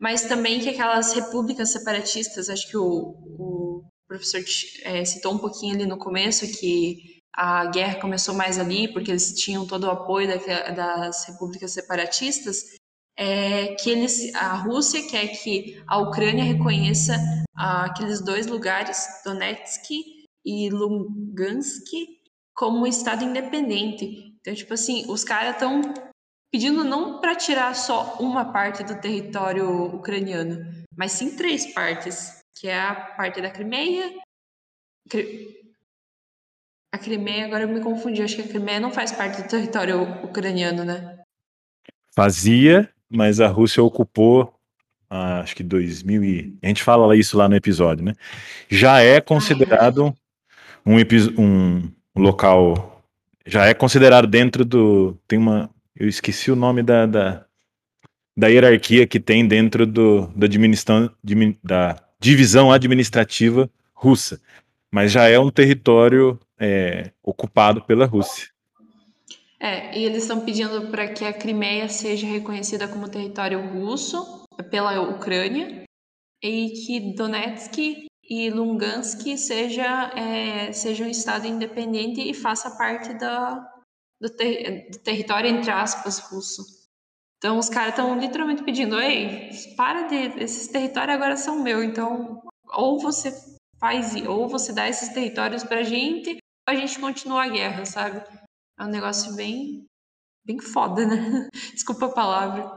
[0.00, 4.42] mas também que aquelas repúblicas separatistas, acho que o, o professor
[4.82, 9.32] é, citou um pouquinho ali no começo que a guerra começou mais ali porque eles
[9.34, 12.78] tinham todo o apoio da, das repúblicas separatistas
[13.18, 17.14] é que eles, a Rússia quer que a Ucrânia reconheça
[17.56, 19.90] ah, aqueles dois lugares, Donetsk
[20.46, 21.84] e Lugansk,
[22.54, 24.32] como um estado independente.
[24.40, 25.82] Então, tipo assim, os caras estão
[26.52, 30.64] pedindo não para tirar só uma parte do território ucraniano,
[30.96, 34.14] mas sim três partes, que é a parte da Crimeia.
[36.94, 40.24] A Crimeia, agora eu me confundi, acho que a Crimeia não faz parte do território
[40.24, 41.18] ucraniano, né?
[42.14, 44.54] Fazia, mas a Rússia ocupou,
[45.10, 46.58] ah, acho que 2000 e...
[46.62, 48.12] A gente fala isso lá no episódio, né?
[48.68, 50.14] Já é considerado
[50.84, 50.96] um,
[51.38, 53.02] um local...
[53.46, 55.16] Já é considerado dentro do...
[55.26, 55.70] Tem uma...
[55.96, 57.44] Eu esqueci o nome da, da,
[58.36, 61.10] da hierarquia que tem dentro do, administra,
[61.64, 64.40] da divisão administrativa russa.
[64.92, 68.48] Mas já é um território é, ocupado pela Rússia.
[69.60, 75.00] É, e eles estão pedindo para que a Crimeia seja reconhecida como território russo pela
[75.00, 75.82] Ucrânia
[76.42, 83.58] e que Donetsk e Lugansk seja, é, seja um estado independente e faça parte da,
[84.20, 86.62] do, ter, do território, entre aspas, russo.
[87.38, 90.42] Então os caras estão literalmente pedindo, ei, para de.
[90.42, 92.42] Esses territórios agora são meus, então
[92.72, 93.32] ou você
[93.78, 98.22] faz, ou você dá esses territórios pra gente, ou a gente continua a guerra, sabe?
[98.78, 99.84] É um negócio bem,
[100.44, 101.48] bem foda, né?
[101.74, 102.70] Desculpa a palavra.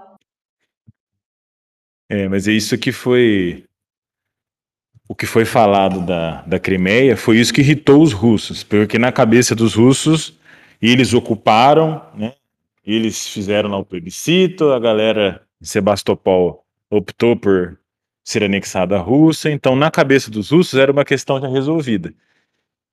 [2.09, 3.65] É, mas é isso que foi.
[5.07, 9.11] O que foi falado da, da Crimeia foi isso que irritou os russos, porque na
[9.11, 10.39] cabeça dos russos,
[10.81, 12.33] eles ocuparam, né?
[12.83, 17.77] Eles fizeram lá o plebiscito, a galera de Sebastopol optou por
[18.23, 22.13] ser anexada à Rússia, então na cabeça dos russos era uma questão já resolvida.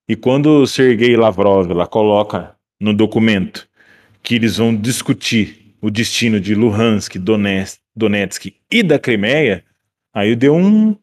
[0.06, 3.68] E quando o Sergei Lavrov lá coloca no documento
[4.22, 9.64] que eles vão discutir o destino de Luhansk, Donetsk, Donetsk e da Crimeia,
[10.12, 10.96] aí deu um,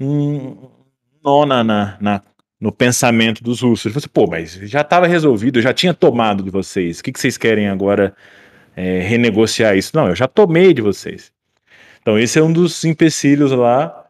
[0.00, 0.68] um
[1.22, 2.22] nó na, na, na,
[2.60, 3.86] no pensamento dos russos.
[3.86, 7.02] Ele falou assim, pô, mas já estava resolvido, eu já tinha tomado de vocês, o
[7.02, 8.14] que, que vocês querem agora
[8.76, 9.92] é, renegociar isso?
[9.94, 11.32] Não, eu já tomei de vocês.
[12.00, 14.06] Então esse é um dos empecilhos lá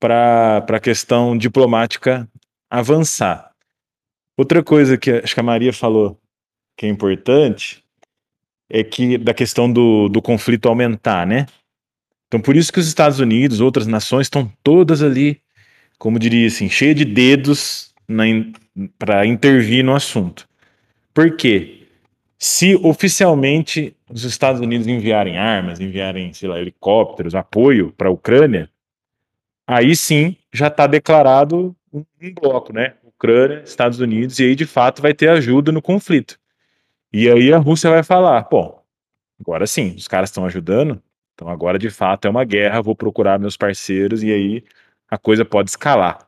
[0.00, 2.28] para a questão diplomática
[2.70, 3.50] avançar.
[4.36, 6.18] Outra coisa que acho que a Maria falou
[6.76, 7.82] que é importante
[8.68, 11.46] é que da questão do, do conflito aumentar, né?
[12.26, 15.40] Então, por isso que os Estados Unidos, outras nações, estão todas ali,
[15.98, 17.94] como diria assim, cheias de dedos
[18.98, 20.48] para intervir no assunto.
[21.14, 21.86] Por quê?
[22.38, 28.68] Se oficialmente os Estados Unidos enviarem armas, enviarem, sei lá, helicópteros, apoio para a Ucrânia,
[29.66, 32.94] aí sim já está declarado um bloco, né?
[33.04, 36.38] Ucrânia, Estados Unidos, e aí de fato vai ter ajuda no conflito.
[37.12, 38.82] E aí a Rússia vai falar: bom,
[39.40, 41.02] agora sim, os caras estão ajudando,
[41.34, 44.64] então agora de fato é uma guerra, vou procurar meus parceiros e aí
[45.08, 46.26] a coisa pode escalar.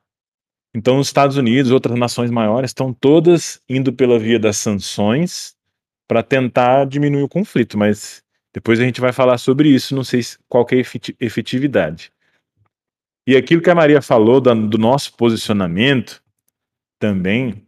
[0.75, 5.57] Então os Estados Unidos, outras nações maiores, estão todas indo pela via das sanções
[6.07, 10.21] para tentar diminuir o conflito, mas depois a gente vai falar sobre isso, não sei
[10.49, 12.11] qual é a efetividade.
[13.27, 16.23] E aquilo que a Maria falou do nosso posicionamento
[16.99, 17.67] também,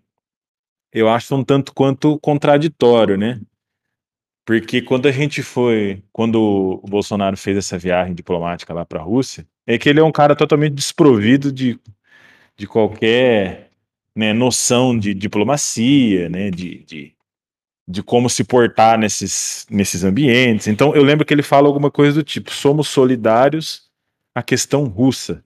[0.92, 3.40] eu acho um tanto quanto contraditório, né?
[4.44, 9.02] Porque quando a gente foi, quando o Bolsonaro fez essa viagem diplomática lá para a
[9.02, 11.78] Rússia, é que ele é um cara totalmente desprovido de,
[12.56, 13.70] de qualquer
[14.14, 17.14] né, noção de diplomacia, né, de, de,
[17.86, 20.66] de como se portar nesses, nesses ambientes.
[20.66, 23.88] Então eu lembro que ele fala alguma coisa do tipo: somos solidários
[24.34, 25.44] à questão russa.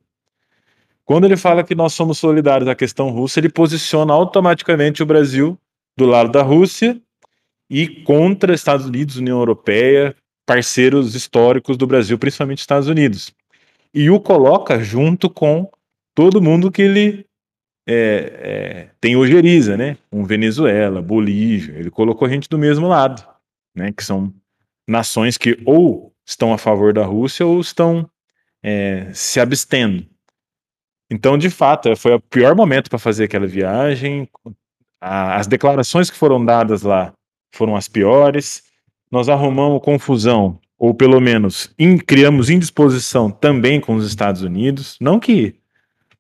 [1.04, 5.58] Quando ele fala que nós somos solidários à questão russa, ele posiciona automaticamente o Brasil
[5.96, 7.00] do lado da Rússia
[7.68, 13.34] e contra Estados Unidos, União Europeia, parceiros históricos do Brasil, principalmente Estados Unidos.
[13.92, 15.70] E o coloca junto com
[16.14, 17.26] todo mundo que ele
[17.86, 19.96] é, é, tem ojeriza, né?
[20.10, 23.24] Um Venezuela, Bolívia, ele colocou a gente do mesmo lado,
[23.74, 23.92] né?
[23.92, 24.32] Que são
[24.88, 28.08] nações que ou estão a favor da Rússia ou estão
[28.62, 30.06] é, se abstendo.
[31.10, 34.28] Então, de fato, foi o pior momento para fazer aquela viagem.
[35.00, 37.12] As declarações que foram dadas lá
[37.54, 38.62] foram as piores.
[39.10, 44.96] Nós arrumamos confusão, ou pelo menos in, criamos indisposição também com os Estados Unidos.
[45.00, 45.54] Não que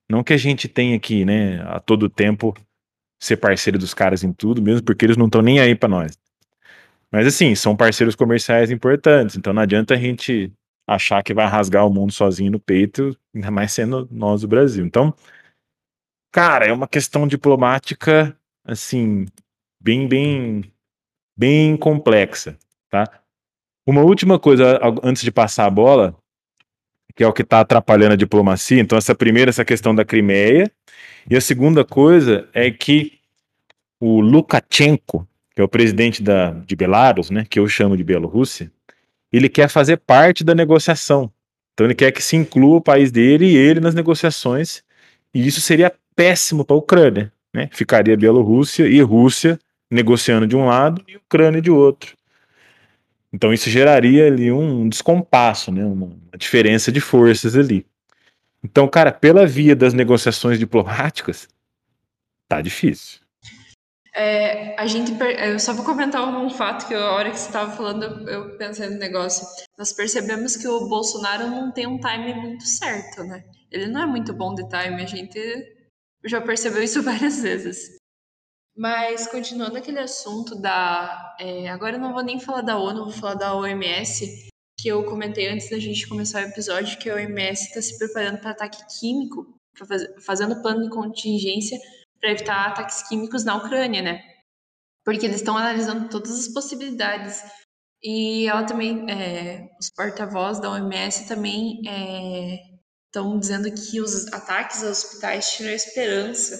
[0.08, 2.54] não que a gente tenha que, né, a todo tempo
[3.18, 6.12] ser parceiro dos caras em tudo, mesmo porque eles não estão nem aí para nós.
[7.10, 10.52] Mas assim, são parceiros comerciais importantes, então não adianta a gente
[10.86, 14.84] achar que vai rasgar o mundo sozinho no peito, ainda mais sendo nós o Brasil.
[14.84, 15.14] Então,
[16.30, 19.26] cara, é uma questão diplomática assim,
[19.80, 20.72] bem bem
[21.36, 22.56] bem complexa,
[22.90, 23.20] tá?
[23.86, 26.16] Uma última coisa antes de passar a bola,
[27.14, 28.80] que é o que está atrapalhando a diplomacia.
[28.80, 30.70] Então, essa primeira, essa questão da Crimeia.
[31.28, 33.18] E a segunda coisa é que
[34.00, 38.70] o Lukashenko, que é o presidente da, de Belarus, né, que eu chamo de Bielorrússia,
[39.36, 41.30] ele quer fazer parte da negociação.
[41.72, 44.82] Então, ele quer que se inclua o país dele e ele nas negociações.
[45.32, 47.32] E isso seria péssimo para a Ucrânia.
[47.52, 47.68] Né?
[47.72, 49.58] Ficaria Bielorrússia e Rússia
[49.90, 52.16] negociando de um lado e Ucrânia de outro.
[53.32, 57.84] Então isso geraria ali um descompasso, né, uma diferença de forças ali.
[58.62, 61.48] Então, cara, pela via das negociações diplomáticas,
[62.48, 63.20] tá difícil.
[64.16, 65.12] É, a gente,
[65.44, 68.88] eu só vou comentar um fato que a hora que você estava falando eu pensei
[68.88, 69.44] no negócio.
[69.76, 73.44] Nós percebemos que o Bolsonaro não tem um time muito certo, né?
[73.72, 75.40] Ele não é muito bom de time, a gente
[76.24, 77.96] já percebeu isso várias vezes.
[78.76, 81.34] Mas continuando aquele assunto da.
[81.40, 84.48] É, agora eu não vou nem falar da ONU, vou falar da OMS,
[84.78, 88.38] que eu comentei antes da gente começar o episódio, que a OMS está se preparando
[88.38, 91.78] para ataque químico, faz, fazendo plano de contingência
[92.24, 94.24] para evitar ataques químicos na Ucrânia, né?
[95.04, 97.42] Porque eles estão analisando todas as possibilidades.
[98.02, 101.82] E ela também, é, os porta-voz da OMS também
[103.06, 106.56] estão é, dizendo que os ataques aos hospitais tiram a esperança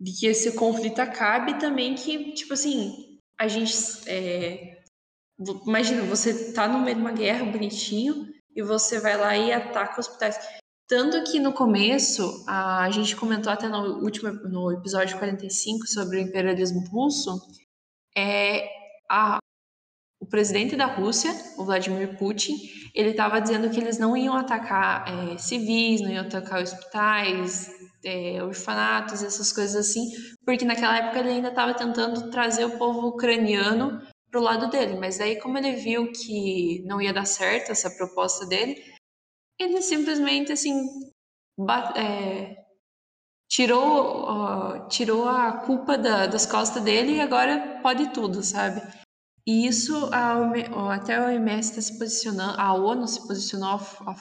[0.00, 3.74] de que esse conflito acabe também que, tipo assim, a gente.
[4.06, 4.80] É,
[5.66, 9.98] imagina, você tá no meio de uma guerra bonitinho e você vai lá e ataca
[9.98, 10.38] hospitais.
[10.88, 16.20] Tanto que no começo, a gente comentou até no último no episódio 45 sobre o
[16.20, 17.38] imperialismo russo,
[18.16, 18.66] é,
[19.10, 19.38] a,
[20.18, 22.56] o presidente da Rússia, o Vladimir Putin,
[22.94, 27.70] ele estava dizendo que eles não iam atacar é, civis, não iam atacar hospitais,
[28.02, 30.08] é, orfanatos, essas coisas assim,
[30.42, 35.20] porque naquela época ele ainda estava tentando trazer o povo ucraniano pro lado dele, mas
[35.20, 38.82] aí como ele viu que não ia dar certo essa proposta dele,
[39.58, 40.88] ele simplesmente assim
[41.96, 42.56] é,
[43.48, 48.80] tirou uh, tirou a culpa da, das costas dele e agora pode tudo, sabe?
[49.46, 54.14] E isso a, até a OMS está se posicionando, a ONU se posicionou a,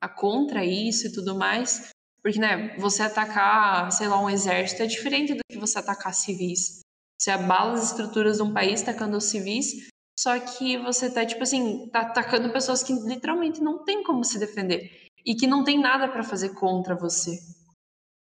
[0.00, 1.90] a contra isso e tudo mais,
[2.22, 6.80] porque, né, você atacar, sei lá, um exército é diferente do que você atacar civis.
[7.18, 11.44] Você abala as estruturas de um país atacando os civis, só que você tá, tipo
[11.44, 15.78] assim, tá atacando pessoas que literalmente não tem como se defender e que não tem
[15.80, 17.38] nada para fazer contra você.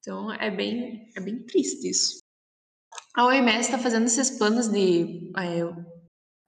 [0.00, 2.20] Então é bem, é bem triste isso.
[3.14, 5.60] A OMS está fazendo esses planos de é,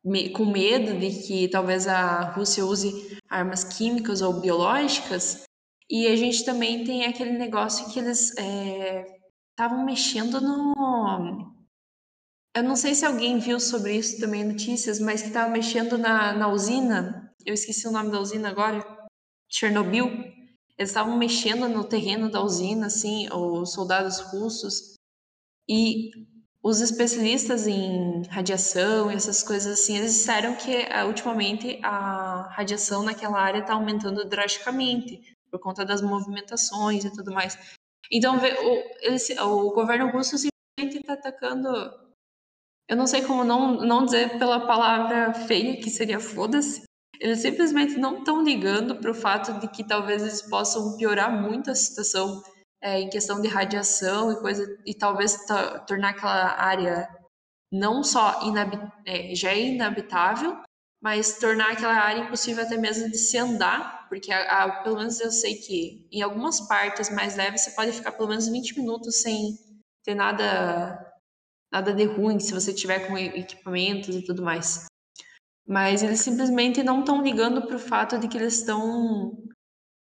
[0.02, 5.44] me, com medo de que talvez a Rússia use armas químicas ou biológicas
[5.90, 11.53] e a gente também tem aquele negócio que eles estavam é, mexendo no.
[12.56, 16.32] Eu não sei se alguém viu sobre isso também notícias, mas que estavam mexendo na,
[16.32, 17.34] na usina.
[17.44, 18.84] Eu esqueci o nome da usina agora.
[19.48, 20.06] Chernobyl.
[20.76, 24.94] Eles estavam mexendo no terreno da usina, assim, os soldados russos.
[25.68, 26.10] E
[26.62, 33.02] os especialistas em radiação e essas coisas assim, eles disseram que uh, ultimamente a radiação
[33.02, 37.58] naquela área está aumentando drasticamente por conta das movimentações e tudo mais.
[38.10, 41.68] Então, o, o governo russo simplesmente está atacando.
[42.88, 46.82] Eu não sei como não, não dizer pela palavra feia, que seria foda-se.
[47.18, 51.70] Eles simplesmente não estão ligando para o fato de que talvez eles possam piorar muito
[51.70, 52.42] a situação
[52.82, 55.38] é, em questão de radiação e coisa, e talvez
[55.87, 57.08] tornar aquela área
[57.72, 58.40] não só
[59.06, 60.60] é, já é inabitável,
[61.02, 65.18] mas tornar aquela área impossível até mesmo de se andar, porque a, a, pelo menos
[65.20, 69.22] eu sei que em algumas partes mais leves você pode ficar pelo menos 20 minutos
[69.22, 69.58] sem
[70.04, 71.04] ter nada
[71.75, 74.87] nada de ruim se você tiver com equipamentos e tudo mais.
[75.66, 79.37] Mas eles simplesmente não estão ligando para o fato de que eles estão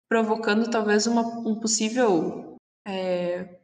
[0.09, 2.57] provocando talvez uma um possível
[2.87, 3.59] é,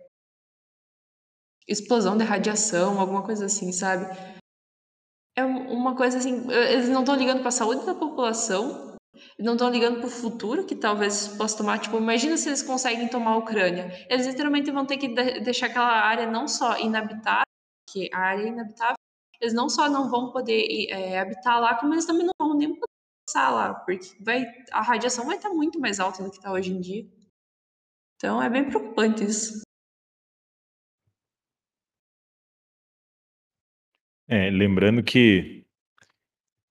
[1.69, 4.07] explosão de radiação, alguma coisa assim, sabe?
[5.37, 8.97] É uma coisa assim, eles não estão ligando para a saúde da população,
[9.39, 11.79] não estão ligando para o futuro que talvez possa tomar.
[11.79, 13.93] Tipo, imagina se eles conseguem tomar a Ucrânia.
[14.11, 15.09] Eles literalmente vão ter que
[15.41, 17.54] deixar aquela área não só inabitável,
[17.89, 18.97] que a área é inabitável,
[19.41, 22.69] eles não só não vão poder é, habitar lá, como eles também não vão nem
[22.75, 22.93] poder
[23.27, 26.73] passar lá, porque vai, a radiação vai estar muito mais alta do que está hoje
[26.73, 27.07] em dia.
[28.17, 29.63] Então é bem preocupante isso.
[34.27, 35.67] É, lembrando que,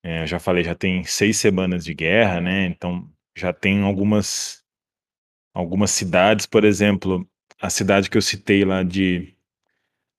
[0.03, 2.66] é, já falei, já tem seis semanas de guerra, né?
[2.66, 3.07] Então
[3.38, 4.64] já tem algumas,
[5.53, 7.28] algumas cidades, por exemplo,
[7.61, 9.38] a cidade que eu citei lá de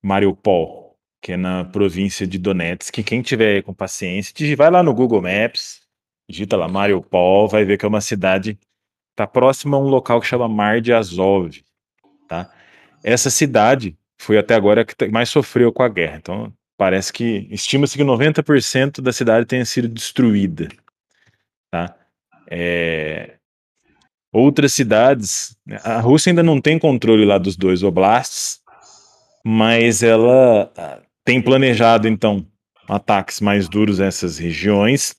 [0.02, 0.83] Mariupol,
[1.24, 3.02] que é na província de Donetsk.
[3.02, 5.80] Quem tiver com paciência, vai lá no Google Maps,
[6.28, 8.58] digita lá Mariupol, vai ver que é uma cidade
[9.12, 11.62] está próxima a um local que chama Mar de Azov,
[12.28, 12.52] tá?
[13.02, 16.18] Essa cidade foi até agora que mais sofreu com a guerra.
[16.18, 20.68] Então, parece que estima-se que 90% da cidade tenha sido destruída.
[21.70, 21.96] Tá?
[22.50, 23.36] É...
[24.30, 28.60] Outras cidades, né, a Rússia ainda não tem controle lá dos dois oblasts,
[29.44, 30.72] mas ela
[31.24, 32.46] tem planejado então
[32.88, 35.16] ataques mais duros nessas regiões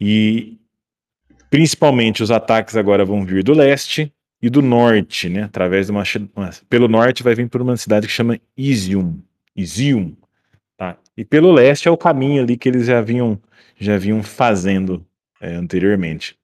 [0.00, 0.58] e
[1.50, 5.42] principalmente os ataques agora vão vir do leste e do norte, né?
[5.44, 6.04] Através de uma
[6.68, 9.20] pelo norte vai vir por uma cidade que chama Izium,
[9.54, 10.16] Izium,
[10.76, 10.98] Tá?
[11.16, 13.40] E pelo leste é o caminho ali que eles já vinham,
[13.78, 15.04] já vinham fazendo
[15.40, 16.38] é, anteriormente.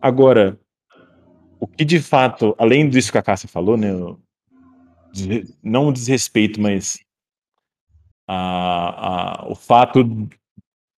[0.00, 0.58] Agora,
[1.60, 3.90] o que de fato, além disso que a Cássia falou, né,
[5.62, 6.98] não o desrespeito, mas
[8.26, 10.28] a, a, o fato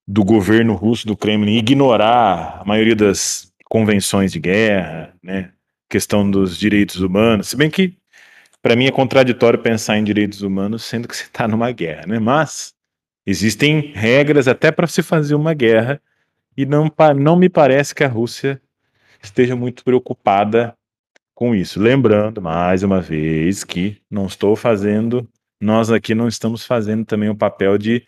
[0.06, 5.50] do governo russo, do Kremlin, ignorar a maioria das convenções de guerra, né,
[5.88, 7.96] questão dos direitos humanos, se bem que
[8.62, 12.18] para mim é contraditório pensar em direitos humanos sendo que você está numa guerra, né?
[12.18, 12.74] Mas
[13.24, 16.00] existem regras até para se fazer uma guerra
[16.56, 18.60] e não, não me parece que a Rússia
[19.22, 20.76] esteja muito preocupada
[21.34, 21.78] com isso.
[21.78, 25.28] Lembrando, mais uma vez, que não estou fazendo,
[25.66, 28.06] nós aqui não estamos fazendo também o papel de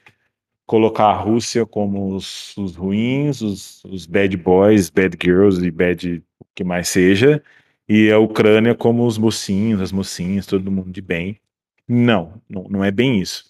[0.64, 6.22] colocar a Rússia como os, os ruins, os, os bad boys, bad girls e bad
[6.38, 7.42] o que mais seja,
[7.88, 11.40] e a Ucrânia como os mocinhos, as mocinhas, todo mundo de bem.
[11.88, 13.46] Não, não, não é bem isso.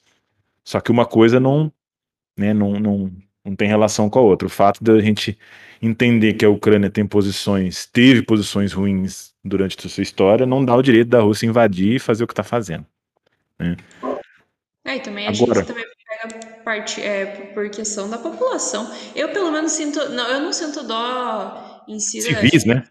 [0.65, 1.71] Só que uma coisa não,
[2.37, 3.13] né, não, não,
[3.45, 4.47] não tem relação com a outra.
[4.47, 5.37] O fato da gente
[5.83, 10.75] entender que a Ucrânia tem posições, teve posições ruins durante a sua história, não dá
[10.75, 12.87] o direito da Rússia invadir e fazer o que está fazendo.
[13.59, 13.77] Né?
[14.89, 18.91] É, e também a Agora, gente também pega parte é, por questão da população.
[19.15, 22.23] Eu pelo menos sinto, não, eu não sinto dó em si.
[22.23, 22.83] Civis, né?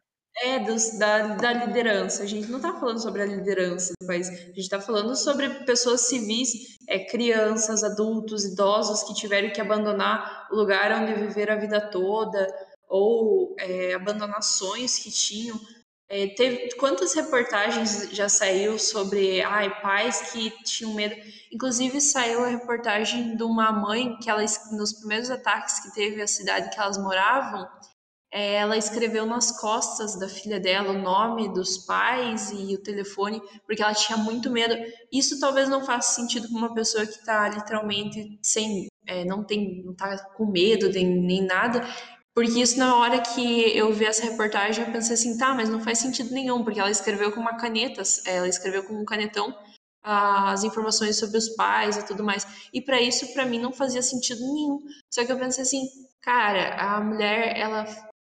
[0.44, 2.22] É, dos, da, da liderança.
[2.22, 5.50] A gente não está falando sobre a liderança do país, a gente está falando sobre
[5.66, 11.58] pessoas civis, é, crianças, adultos, idosos que tiveram que abandonar o lugar onde viveram a
[11.58, 12.48] vida toda,
[12.88, 15.60] ou é, abandonar sonhos que tinham.
[16.10, 21.16] É, teve quantas reportagens já saiu sobre ai, pais que tinham medo?
[21.52, 26.28] Inclusive saiu a reportagem de uma mãe que ela nos primeiros ataques que teve a
[26.28, 27.68] cidade que elas moravam,
[28.32, 33.42] é, ela escreveu nas costas da filha dela o nome dos pais e o telefone,
[33.66, 34.76] porque ela tinha muito medo.
[35.12, 39.82] Isso talvez não faça sentido para uma pessoa que está literalmente sem, é, não tem,
[39.84, 41.88] não tá com medo nem, nem nada,
[42.38, 45.82] porque isso na hora que eu vi essa reportagem eu pensei assim, tá, mas não
[45.82, 49.58] faz sentido nenhum, porque ela escreveu com uma caneta, ela escreveu com um canetão
[50.04, 52.46] as informações sobre os pais e tudo mais.
[52.72, 54.80] E para isso, para mim, não fazia sentido nenhum.
[55.12, 55.88] Só que eu pensei assim,
[56.22, 57.86] cara, a mulher, ela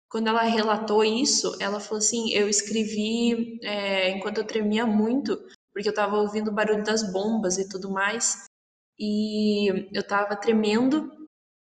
[0.10, 5.36] quando ela relatou isso, ela falou assim: eu escrevi é, enquanto eu tremia muito,
[5.74, 8.46] porque eu estava ouvindo o barulho das bombas e tudo mais,
[8.98, 11.12] e eu estava tremendo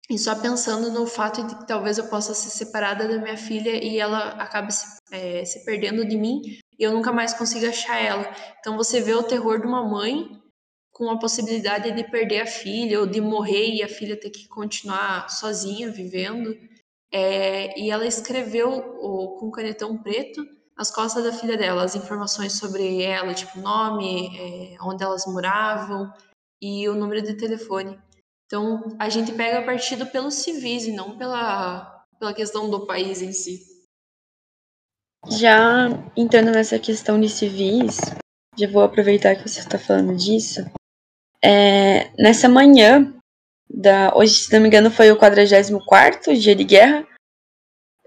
[0.09, 3.83] e só pensando no fato de que talvez eu possa ser separada da minha filha
[3.83, 6.41] e ela acabe se, é, se perdendo de mim
[6.79, 8.25] e eu nunca mais consiga achar ela.
[8.59, 10.41] Então você vê o terror de uma mãe
[10.91, 14.47] com a possibilidade de perder a filha ou de morrer e a filha ter que
[14.47, 16.57] continuar sozinha vivendo.
[17.11, 20.43] É, e ela escreveu o, com canetão preto
[20.77, 26.11] nas costas da filha dela as informações sobre ela, tipo nome, é, onde elas moravam
[26.61, 27.99] e o número de telefone.
[28.49, 33.31] Então a gente pega partido pelos civis e não pela, pela questão do país em
[33.31, 33.61] si.
[35.29, 37.99] Já entrando nessa questão de civis,
[38.57, 40.65] já vou aproveitar que você está falando disso
[41.43, 43.13] é, nessa manhã,
[43.69, 47.07] da, hoje, se não me engano, foi o 44 dia de guerra,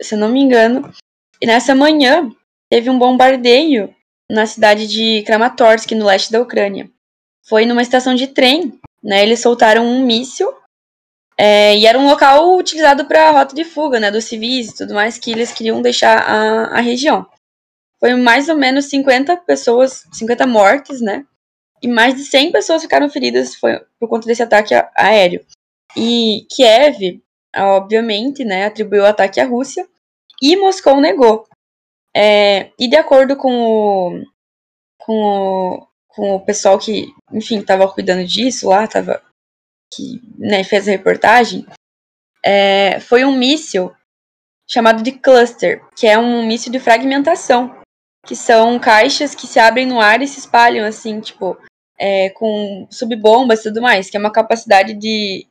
[0.01, 0.93] se não me engano,
[1.40, 2.30] e nessa manhã
[2.70, 3.95] teve um bombardeio
[4.30, 6.90] na cidade de Kramatorsk, no leste da Ucrânia.
[7.47, 9.22] Foi numa estação de trem, né?
[9.22, 10.53] Eles soltaram um míssil
[11.38, 14.11] é, e era um local utilizado para rota de fuga, né?
[14.11, 17.26] Dos civis e tudo mais que eles queriam deixar a, a região.
[17.98, 21.24] Foi mais ou menos 50 pessoas, 50 mortes, né?
[21.82, 25.44] E mais de 100 pessoas ficaram feridas foi, por conta desse ataque aéreo.
[25.96, 27.20] E Kiev,
[27.57, 29.86] obviamente, né, atribuiu o ataque à Rússia
[30.40, 31.44] e Moscou negou.
[32.14, 34.22] É, e de acordo com o,
[34.98, 39.22] com o, com o pessoal que, enfim, estava cuidando disso lá, tava,
[39.92, 41.66] que né, fez a reportagem,
[42.44, 43.92] é, foi um míssil
[44.68, 47.76] chamado de cluster, que é um míssil de fragmentação,
[48.26, 51.56] que são caixas que se abrem no ar e se espalham, assim, tipo,
[51.98, 55.46] é, com subbombas e tudo mais, que é uma capacidade de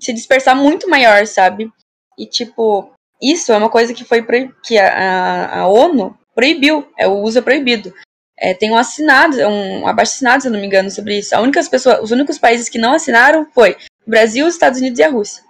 [0.00, 1.70] se dispersar muito maior, sabe?
[2.18, 4.24] E, tipo, isso é uma coisa que foi
[4.64, 7.92] que a, a, ONU proibiu, é o uso é proibido.
[8.40, 11.36] É, tem um assinado, um abaixo assinado, se eu não me engano, sobre isso.
[11.36, 13.76] A única pessoa, os únicos países que não assinaram foi
[14.06, 15.44] o Brasil, os Estados Unidos e a Rússia.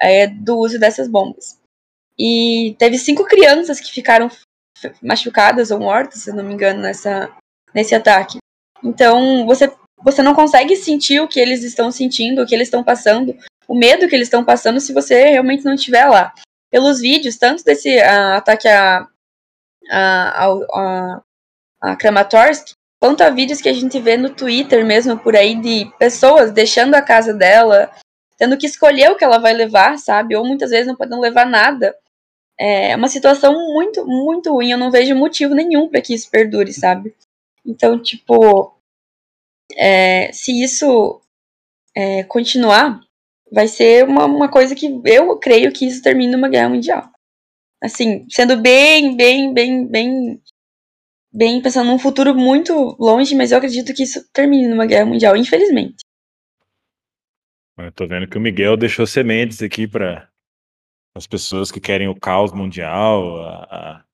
[0.00, 1.58] É, do uso dessas bombas.
[2.18, 4.30] E teve cinco crianças que ficaram
[5.02, 7.30] machucadas ou mortas, se eu não me engano, nessa,
[7.74, 8.38] nesse ataque.
[8.82, 9.72] Então, você,
[10.02, 13.36] você não consegue sentir o que eles estão sentindo, o que eles estão passando,
[13.68, 16.32] o medo que eles estão passando se você realmente não estiver lá
[16.70, 19.06] pelos vídeos, tanto desse uh, ataque a,
[19.90, 21.22] a, a, a
[21.98, 26.52] Kramatorsk, quanto a vídeos que a gente vê no Twitter mesmo, por aí, de pessoas
[26.52, 27.90] deixando a casa dela,
[28.38, 30.36] tendo que escolher o que ela vai levar, sabe?
[30.36, 31.94] Ou muitas vezes não podendo levar nada.
[32.58, 34.70] É uma situação muito, muito ruim.
[34.70, 37.14] Eu não vejo motivo nenhum para que isso perdure, sabe?
[37.66, 38.74] Então, tipo,
[39.76, 41.20] é, se isso
[41.94, 43.00] é, continuar,
[43.50, 47.10] vai ser uma, uma coisa que eu creio que isso termine numa guerra mundial.
[47.82, 50.42] Assim, sendo bem, bem, bem, bem,
[51.34, 55.36] bem pensando num futuro muito longe, mas eu acredito que isso termine numa guerra mundial,
[55.36, 55.96] infelizmente.
[57.76, 60.28] Eu tô vendo que o Miguel deixou sementes aqui para
[61.16, 64.04] as pessoas que querem o caos mundial, a,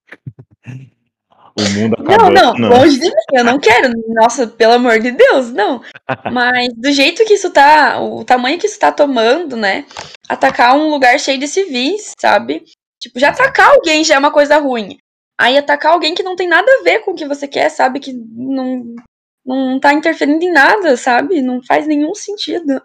[0.66, 2.32] o mundo acabando.
[2.32, 3.92] Não, não, longe de mim, eu não quero.
[4.08, 5.82] Nossa, pelo amor de Deus, não.
[6.32, 9.84] Mas do jeito que isso tá, o tamanho que isso tá tomando, né?
[10.26, 12.64] Atacar um lugar cheio de civis, sabe?
[12.98, 14.98] Tipo, já atacar alguém já é uma coisa ruim.
[15.40, 17.98] Aí atacar alguém que não tem nada a ver com o que você quer, sabe?
[17.98, 18.94] Que não,
[19.42, 21.40] não tá interferindo em nada, sabe?
[21.40, 22.82] Não faz nenhum sentido.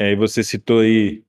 [0.00, 1.22] É, e você citou aí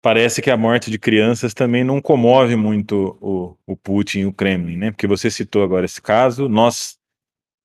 [0.00, 4.32] parece que a morte de crianças também não comove muito o, o Putin e o
[4.32, 4.90] Kremlin, né?
[4.90, 6.98] Porque você citou agora esse caso, nós,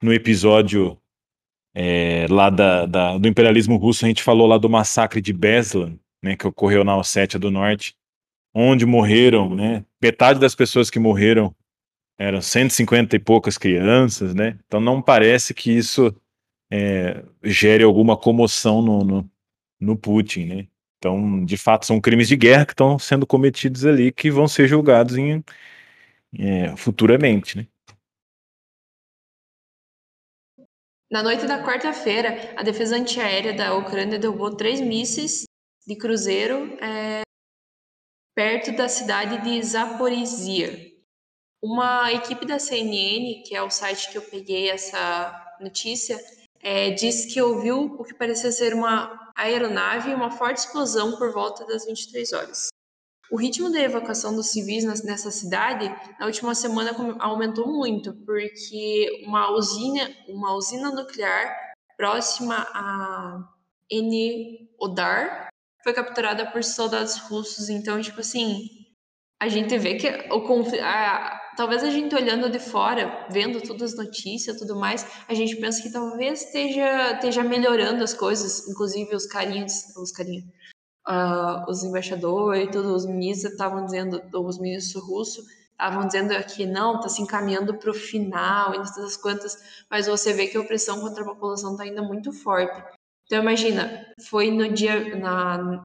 [0.01, 0.99] no episódio
[1.73, 5.97] é, lá da, da, do imperialismo russo, a gente falou lá do massacre de Beslan,
[6.21, 7.95] né, que ocorreu na Ossétia do Norte,
[8.53, 11.55] onde morreram, né, metade das pessoas que morreram
[12.17, 14.57] eram 150 e poucas crianças, né?
[14.67, 16.15] Então não parece que isso
[16.71, 19.31] é, gere alguma comoção no, no,
[19.79, 20.67] no Putin, né?
[20.97, 24.67] Então, de fato, são crimes de guerra que estão sendo cometidos ali, que vão ser
[24.67, 25.43] julgados em,
[26.39, 27.67] é, futuramente, né?
[31.11, 35.43] Na noite da quarta-feira, a defesa antiaérea da Ucrânia derrubou três mísseis
[35.85, 37.21] de cruzeiro é,
[38.35, 40.91] perto da cidade de Zaporizhia.
[41.61, 46.19] Uma equipe da CNN, que é o site que eu peguei essa notícia,
[46.59, 51.31] é, disse que ouviu o que parecia ser uma aeronave e uma forte explosão por
[51.31, 52.67] volta das 23 horas.
[53.31, 59.51] O ritmo de evacuação dos civis nessa cidade na última semana aumentou muito, porque uma
[59.51, 63.49] usina, uma usina nuclear próxima a
[64.79, 65.52] Odar
[65.83, 67.69] foi capturada por soldados russos.
[67.69, 68.69] Então, tipo assim,
[69.41, 70.83] a gente vê que o conflito,
[71.57, 75.81] talvez a gente olhando de fora, vendo todas as notícias, tudo mais, a gente pensa
[75.81, 80.45] que talvez esteja, esteja melhorando as coisas, inclusive os carinhos, os carinhos,
[81.07, 86.95] uh, os embaixadores, todos os ministros estavam dizendo, os ministros russos estavam dizendo que não,
[86.95, 89.57] está se encaminhando para o final e não sei das quantas,
[89.89, 92.81] mas você vê que a opressão contra a população está ainda muito forte.
[93.25, 95.81] Então imagina, foi no dia, na,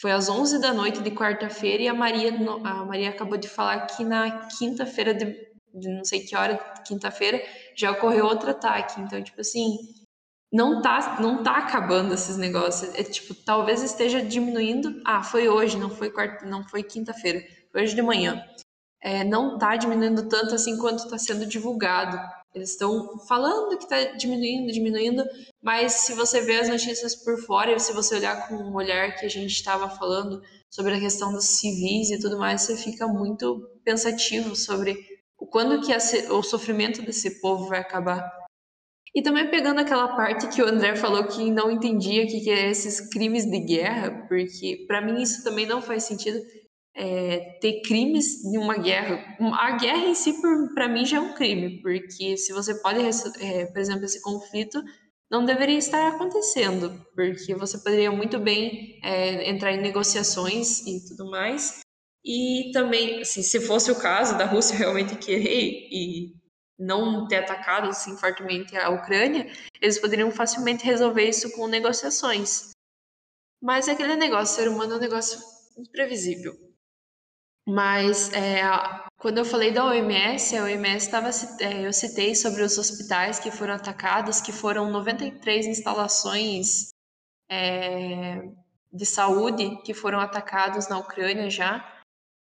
[0.00, 2.32] foi às 11 da noite de quarta-feira e a Maria,
[2.64, 5.26] a Maria acabou de falar que na quinta-feira, de,
[5.74, 6.56] de, não sei que hora,
[6.86, 7.42] quinta-feira,
[7.76, 9.00] já ocorreu outro ataque.
[9.00, 9.76] Então, tipo assim,
[10.52, 12.94] não tá, não tá acabando esses negócios.
[12.94, 15.00] É tipo, talvez esteja diminuindo.
[15.04, 17.40] Ah, foi hoje, não foi quarta, não foi quinta-feira,
[17.72, 18.44] foi hoje de manhã.
[19.00, 22.18] É, não tá diminuindo tanto assim quanto está sendo divulgado
[22.58, 25.24] Eles estão falando que está diminuindo, diminuindo,
[25.62, 29.14] mas se você ver as notícias por fora e se você olhar com o olhar
[29.16, 33.06] que a gente estava falando sobre a questão dos civis e tudo mais, você fica
[33.06, 34.96] muito pensativo sobre
[35.36, 35.94] quando que
[36.32, 38.28] o sofrimento desse povo vai acabar.
[39.14, 42.70] E também pegando aquela parte que o André falou que não entendia que, que é
[42.70, 46.38] esses crimes de guerra, porque para mim isso também não faz sentido
[46.98, 49.24] é, ter crimes em uma guerra.
[49.54, 50.34] A guerra em si,
[50.74, 52.98] para mim, já é um crime, porque se você pode,
[53.40, 54.82] é, por exemplo, esse conflito
[55.30, 61.30] não deveria estar acontecendo, porque você poderia muito bem é, entrar em negociações e tudo
[61.30, 61.80] mais.
[62.24, 66.34] E também, assim, se fosse o caso da Rússia realmente querer e
[66.78, 72.70] não ter atacado assim fortemente a Ucrânia, eles poderiam facilmente resolver isso com negociações.
[73.62, 75.38] Mas aquele negócio, ser humano é um negócio
[75.76, 76.67] imprevisível.
[77.68, 78.62] Mas é,
[79.18, 81.28] quando eu falei da OMS, a OMS estava,
[81.60, 86.88] é, eu citei sobre os hospitais que foram atacados, que foram 93 instalações
[87.46, 88.48] é,
[88.90, 91.86] de saúde que foram atacados na Ucrânia já.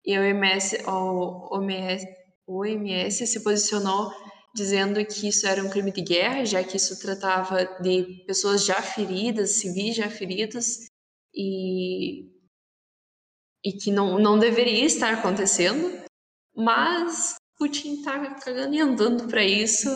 [0.05, 2.05] E a OMS, o OMS,
[2.45, 4.11] o OMS se posicionou
[4.53, 8.79] dizendo que isso era um crime de guerra, já que isso tratava de pessoas já
[8.79, 10.87] feridas, civis já feridos,
[11.33, 12.34] e
[13.65, 15.99] e que não, não deveria estar acontecendo,
[16.55, 19.89] mas Putin tá cagando e andando para isso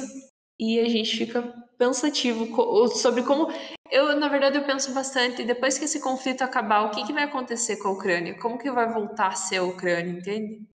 [0.59, 1.41] e a gente fica
[1.77, 2.47] pensativo
[2.89, 3.47] sobre como
[3.89, 7.23] eu na verdade eu penso bastante depois que esse conflito acabar o que, que vai
[7.23, 8.37] acontecer com a Ucrânia?
[8.39, 10.67] Como que vai voltar a ser a Ucrânia entende?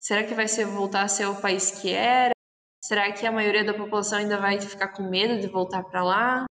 [0.00, 2.32] Será que vai ser voltar a ser o país que era?
[2.82, 6.46] Será que a maioria da população ainda vai ficar com medo de voltar para lá?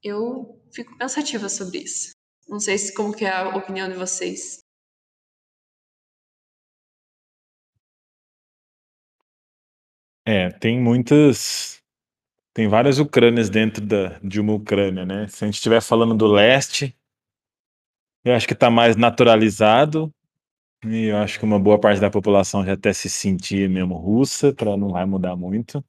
[0.00, 2.12] Eu fico pensativa sobre isso.
[2.48, 4.60] Não sei se como que é a opinião de vocês
[10.30, 11.82] É, tem muitas.
[12.52, 15.26] Tem várias Ucrânias dentro da, de uma Ucrânia, né?
[15.26, 16.94] Se a gente estiver falando do leste,
[18.22, 20.12] eu acho que está mais naturalizado.
[20.84, 24.52] E eu acho que uma boa parte da população já até se sentir mesmo russa,
[24.52, 25.82] para não vai mudar muito.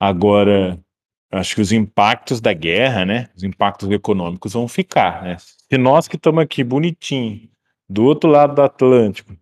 [0.00, 0.82] Agora,
[1.30, 3.28] acho que os impactos da guerra, né?
[3.36, 5.36] Os impactos econômicos vão ficar, né?
[5.38, 7.50] Se nós que estamos aqui bonitinho,
[7.86, 9.36] do outro lado do Atlântico,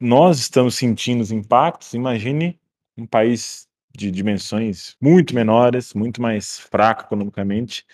[0.00, 2.61] nós estamos sentindo os impactos, imagine
[2.96, 7.84] um país de dimensões muito menores, muito mais fraco economicamente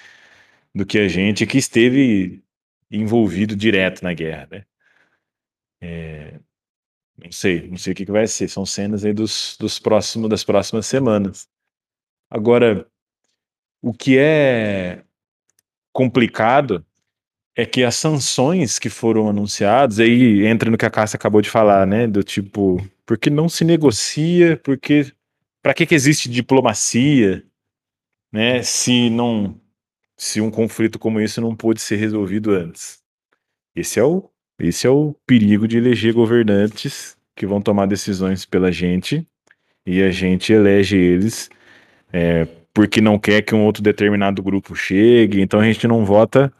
[0.75, 2.43] do que a gente, que esteve
[2.91, 4.65] envolvido direto na guerra, né?
[5.81, 6.41] É,
[7.23, 8.49] não sei, não sei o que, que vai ser.
[8.49, 11.49] São cenas aí dos, dos próximos, das próximas semanas.
[12.31, 12.87] Agora,
[13.83, 15.03] o que é
[15.93, 16.85] complicado
[17.57, 21.51] é que as sanções que foram anunciadas, aí entra no que a Cássia acabou de
[21.51, 22.07] falar, né?
[22.07, 22.79] Do tipo,
[23.09, 25.11] porque não se negocia, porque
[25.63, 27.43] para que, que existe diplomacia,
[28.31, 28.63] né?
[28.63, 29.59] Se não,
[30.15, 33.03] se um conflito como esse não pôde ser resolvido antes.
[33.75, 34.29] Esse é o,
[34.59, 39.27] esse é o perigo de eleger governantes que vão tomar decisões pela gente
[39.87, 41.49] e a gente elege eles
[42.13, 46.53] é, porque não quer que um outro determinado grupo chegue, então a gente não vota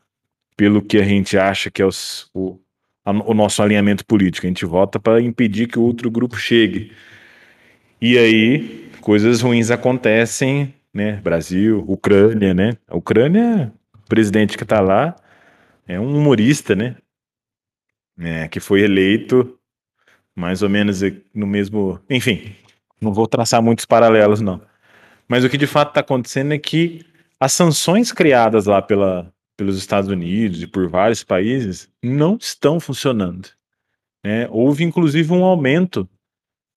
[0.57, 2.59] pelo que a gente acha que é os, o,
[3.09, 4.47] a, o nosso alinhamento político.
[4.47, 6.93] A gente vota para impedir que outro grupo chegue.
[8.01, 11.13] E aí, coisas ruins acontecem, né?
[11.17, 12.77] Brasil, Ucrânia, né?
[12.87, 15.17] A Ucrânia, o presidente que está lá
[15.87, 16.97] é um humorista, né?
[18.21, 19.55] É, que foi eleito
[20.37, 21.01] mais ou menos
[21.35, 21.99] no mesmo.
[22.11, 22.55] Enfim,
[23.01, 24.61] não vou traçar muitos paralelos, não.
[25.27, 27.05] Mas o que de fato está acontecendo é que
[27.41, 33.49] as sanções criadas lá pela, pelos Estados Unidos e por vários países não estão funcionando.
[34.25, 34.49] Né?
[34.51, 36.09] Houve inclusive um aumento.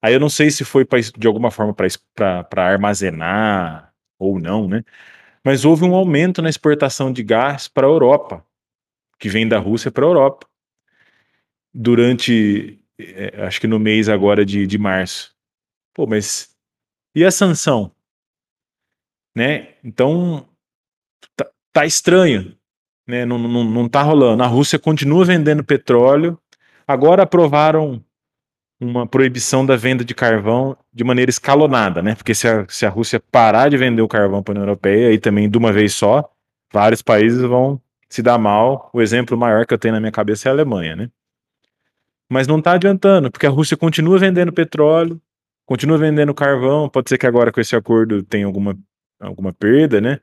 [0.01, 4.84] Aí eu não sei se foi pra, de alguma forma para armazenar ou não, né?
[5.43, 8.43] Mas houve um aumento na exportação de gás para a Europa,
[9.19, 10.47] que vem da Rússia para a Europa,
[11.71, 15.36] durante, é, acho que no mês agora de, de março.
[15.93, 16.55] Pô, mas
[17.15, 17.91] e a sanção?
[19.36, 19.75] Né?
[19.84, 20.47] Então,
[21.36, 22.55] tá, tá estranho
[23.12, 23.26] né?
[23.26, 24.41] Não, não, não tá rolando.
[24.41, 26.39] A Rússia continua vendendo petróleo.
[26.88, 28.03] Agora aprovaram
[28.80, 32.16] uma proibição da venda de carvão de maneira escalonada, né?
[32.16, 35.14] Porque se a, se a Rússia parar de vender o carvão para a União Europeia,
[35.14, 36.28] e também de uma vez só,
[36.74, 38.89] vários países vão se dar mal.
[38.93, 41.09] O exemplo maior que eu tenho na minha cabeça é a Alemanha, né?
[42.30, 45.22] Mas não está adiantando, porque a Rússia continua vendendo petróleo,
[45.66, 46.89] continua vendendo carvão.
[46.89, 48.76] Pode ser que agora com esse acordo tenha alguma,
[49.20, 50.20] alguma perda, né?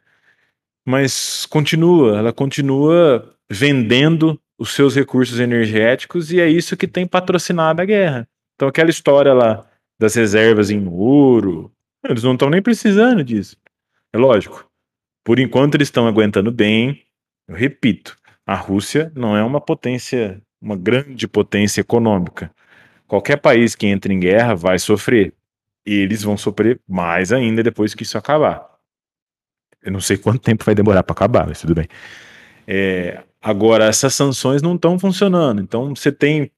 [0.88, 7.82] Mas continua, ela continua vendendo os seus recursos energéticos e é isso que tem patrocinado
[7.82, 8.26] a guerra.
[8.54, 9.66] Então aquela história lá
[10.00, 11.70] das reservas em ouro,
[12.02, 13.54] Eles não estão nem precisando disso.
[14.14, 14.66] É lógico.
[15.22, 17.02] Por enquanto eles estão aguentando bem.
[17.46, 18.16] Eu repito,
[18.46, 22.50] a Rússia não é uma potência, uma grande potência econômica.
[23.06, 25.34] Qualquer país que entre em guerra vai sofrer.
[25.84, 28.77] Eles vão sofrer mais ainda depois que isso acabar.
[29.82, 31.86] Eu não sei quanto tempo vai demorar para acabar, mas tudo bem.
[32.66, 35.60] É, agora, essas sanções não estão funcionando.
[35.60, 36.50] Então, você tem.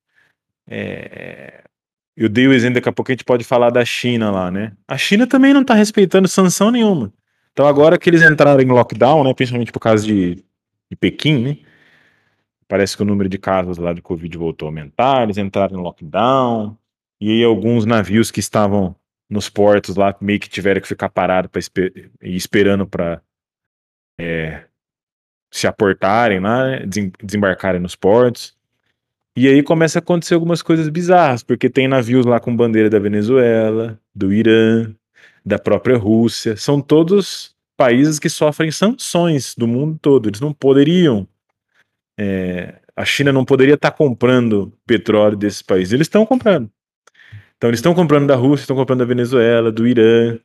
[0.68, 1.62] É,
[2.16, 4.72] eu dei o exemplo, daqui a pouco a gente pode falar da China lá, né?
[4.86, 7.12] A China também não está respeitando sanção nenhuma.
[7.52, 10.36] Então, agora que eles entraram em lockdown, né, principalmente por causa de,
[10.90, 11.58] de Pequim, né?
[12.68, 15.82] Parece que o número de casos lá de Covid voltou a aumentar, eles entraram em
[15.82, 16.76] lockdown,
[17.20, 18.94] e aí alguns navios que estavam
[19.30, 23.22] nos portos lá meio que tiveram que ficar parados esper esperando para
[24.20, 24.64] é,
[25.50, 26.86] se aportarem lá, né,
[27.22, 28.54] desembarcarem nos portos.
[29.36, 32.98] E aí começa a acontecer algumas coisas bizarras, porque tem navios lá com bandeira da
[32.98, 34.92] Venezuela, do Irã,
[35.46, 36.56] da própria Rússia.
[36.56, 40.28] São todos países que sofrem sanções do mundo todo.
[40.28, 41.26] Eles não poderiam
[42.18, 45.94] é, a China não poderia estar tá comprando petróleo desses países.
[45.94, 46.70] Eles estão comprando.
[47.60, 50.38] Então, eles estão comprando da Rússia, estão comprando da Venezuela, do Irã.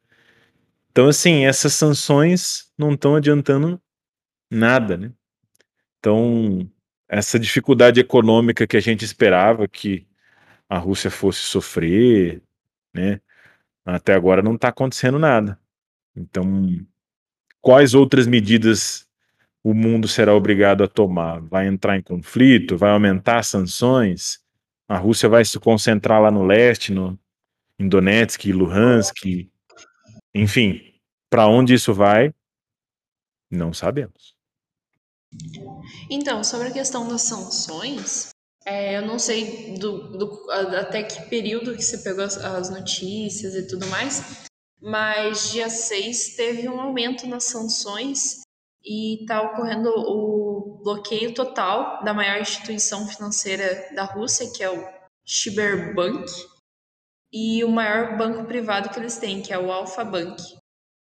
[0.92, 3.82] Então, assim, essas sanções não estão adiantando
[4.52, 5.14] nada, né?
[5.98, 6.70] Então,
[7.08, 10.06] essa dificuldade econômica que a gente esperava que
[10.68, 12.44] a Rússia fosse sofrer,
[12.94, 13.22] né?
[13.86, 15.58] Até agora não está acontecendo nada.
[16.14, 16.68] Então,
[17.62, 19.08] quais outras medidas
[19.64, 21.40] o mundo será obrigado a tomar?
[21.40, 22.76] Vai entrar em conflito?
[22.76, 24.45] Vai aumentar sanções?
[24.88, 27.18] A Rússia vai se concentrar lá no leste, no,
[27.80, 29.50] em Donetsk, Luhansk?
[30.34, 30.80] Enfim,
[31.30, 32.34] para onde isso vai?
[33.50, 34.36] Não sabemos.
[36.10, 38.30] Então, sobre a questão das sanções,
[38.66, 43.54] é, eu não sei do, do, até que período que você pegou as, as, notícias
[43.54, 44.48] e tudo mais,
[44.82, 48.42] mas dia 6 teve um aumento nas sanções
[48.84, 50.35] e está ocorrendo o
[50.86, 54.88] bloqueio total da maior instituição financeira da Rússia, que é o
[55.26, 56.32] Sberbank,
[57.34, 60.40] e o maior banco privado que eles têm, que é o Alfa Bank,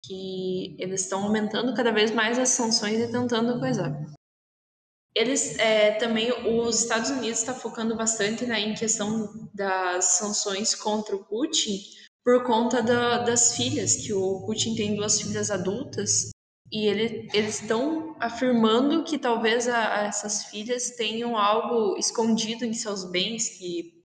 [0.03, 3.95] que eles estão aumentando cada vez mais as sanções e tentando coisar.
[5.15, 11.23] Eles é, também, os Estados Unidos está focando bastante né, questão das sanções contra o
[11.23, 11.79] Putin
[12.23, 16.31] por conta da, das filhas, que o Putin tem duas filhas adultas
[16.71, 22.73] e ele, eles estão afirmando que talvez a, a essas filhas tenham algo escondido em
[22.73, 24.03] seus bens, que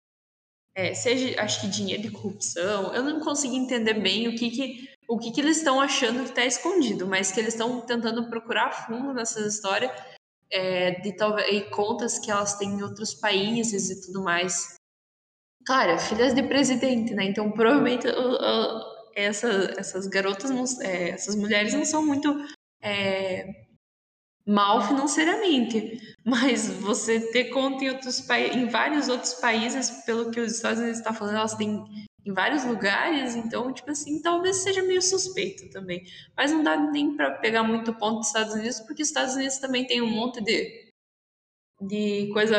[0.75, 2.95] é, seja, acho que dinheiro de corrupção.
[2.95, 6.31] Eu não consigo entender bem o que, que, o que, que eles estão achando que
[6.31, 9.91] está escondido, mas que eles estão tentando procurar fundo nessas histórias
[10.51, 14.75] é, de talvez contas que elas têm em outros países e tudo mais.
[15.67, 17.25] Claro, filhas de presidente, né?
[17.25, 18.07] Então provavelmente
[19.15, 22.45] essa, essas garotas, não, é, essas mulheres não são muito
[22.83, 23.67] é,
[24.47, 30.53] mal financeiramente, mas você ter conta em, outros em vários outros países, pelo que os
[30.53, 31.85] Estados Unidos está falando, elas têm
[32.25, 36.05] em vários lugares, então, tipo assim, talvez seja meio suspeito também.
[36.37, 39.59] Mas não dá nem para pegar muito ponto dos Estados Unidos, porque os Estados Unidos
[39.59, 40.91] também tem um monte de,
[41.81, 42.57] de coisa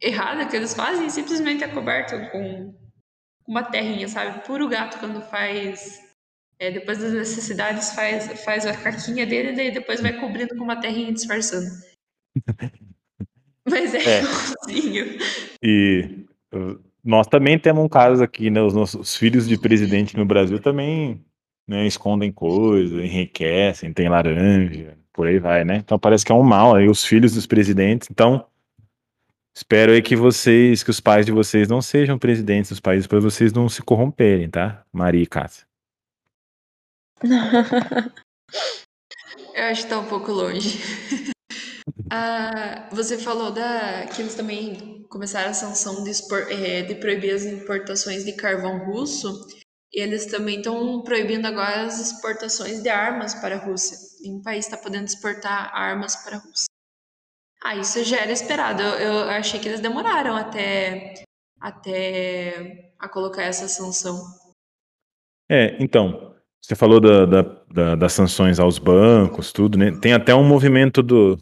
[0.00, 2.74] errada que eles fazem simplesmente é coberto com
[3.50, 4.46] uma terrinha, sabe?
[4.46, 6.00] Puro gato quando faz.
[6.56, 10.62] É, depois das necessidades faz, faz a caquinha dele e daí depois vai cobrindo com
[10.62, 11.66] uma terrinha disfarçando.
[13.68, 14.22] Mas é, é.
[14.22, 15.18] igualzinho.
[15.62, 18.62] E uh, nós também temos um caso aqui, né?
[18.62, 21.24] Os nossos filhos de presidente no Brasil também
[21.66, 25.76] né, escondem coisas, enriquecem, tem laranja, por aí vai, né?
[25.76, 28.08] Então parece que é um mal aí, os filhos dos presidentes.
[28.10, 28.46] Então,
[29.54, 33.20] Espero aí que vocês, que os pais de vocês não sejam presidentes dos países para
[33.20, 34.84] vocês não se corromperem, tá?
[34.92, 35.66] Maria e Cássia.
[39.54, 40.78] Eu acho que tá um pouco longe.
[42.10, 47.34] ah, você falou da, que eles também começaram a sanção de, expor, é, de proibir
[47.34, 49.46] as importações de carvão russo.
[49.92, 53.98] E eles também estão proibindo agora as exportações de armas para a Rússia.
[54.20, 56.69] Nenhum país está podendo exportar armas para a Rússia.
[57.62, 58.82] Ah, isso já era esperado.
[58.82, 61.14] Eu, eu achei que eles demoraram até,
[61.60, 64.16] até a colocar essa sanção.
[65.48, 69.90] É, então, você falou da, da, da, das sanções aos bancos, tudo, né?
[70.00, 71.38] Tem até um movimento do,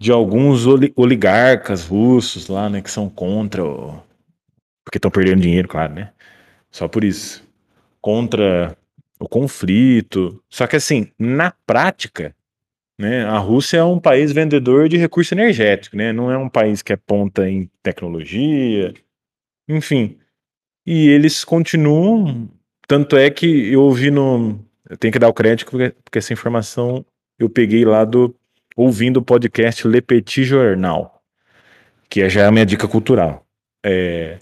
[0.00, 4.02] de alguns oligarcas russos lá, né, que são contra o...
[4.84, 6.12] porque estão perdendo dinheiro, claro, né?
[6.70, 7.42] Só por isso.
[8.00, 8.76] Contra
[9.18, 10.42] o conflito.
[10.50, 12.36] Só que assim, na prática,
[12.98, 13.24] né?
[13.24, 16.12] A Rússia é um país vendedor de recurso energético, né?
[16.12, 18.94] não é um país que é ponta em tecnologia,
[19.68, 20.18] enfim.
[20.86, 22.48] E eles continuam
[22.86, 24.58] tanto é que eu ouvi no.
[24.88, 27.04] Eu tenho que dar o crédito, porque, porque essa informação
[27.38, 28.34] eu peguei lá do.
[28.76, 31.22] ouvindo o podcast Le Petit Journal,
[32.08, 33.46] que já é a minha dica cultural.
[33.84, 34.38] É,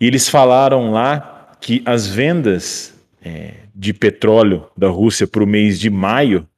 [0.00, 5.78] e eles falaram lá que as vendas é, de petróleo da Rússia para o mês
[5.78, 6.48] de maio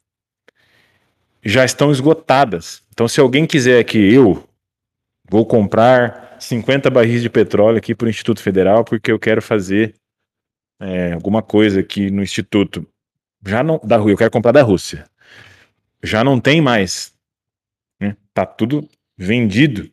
[1.45, 2.83] já estão esgotadas.
[2.91, 4.49] Então, se alguém quiser que eu
[5.29, 9.95] vou comprar 50 barris de petróleo aqui para o Instituto Federal, porque eu quero fazer
[10.81, 12.87] é, alguma coisa aqui no Instituto,
[13.45, 15.05] já não da eu quero comprar da Rússia,
[16.03, 17.15] já não tem mais,
[18.01, 18.17] né?
[18.35, 19.91] Tá tudo vendido.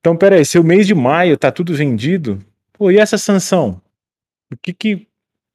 [0.00, 2.42] Então, peraí, se o mês de maio tá tudo vendido,
[2.72, 3.80] pô, e essa sanção?
[4.50, 5.06] O que que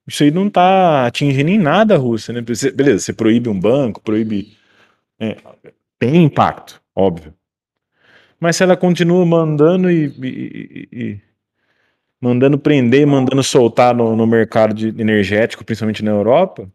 [0.07, 2.41] isso aí não está atingindo em nada a Rússia, né?
[2.41, 4.55] Beleza, você proíbe um banco, proíbe.
[5.19, 5.37] É,
[5.97, 7.33] tem impacto, óbvio.
[8.39, 11.21] Mas se ela continua mandando e, e, e
[12.21, 16.69] mandando prender, mandando soltar no, no mercado de, energético, principalmente na Europa,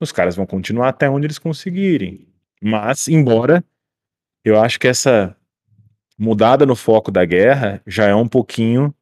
[0.00, 2.26] os caras vão continuar até onde eles conseguirem.
[2.60, 3.64] Mas, embora
[4.44, 5.36] eu acho que essa
[6.18, 8.94] mudada no foco da guerra já é um pouquinho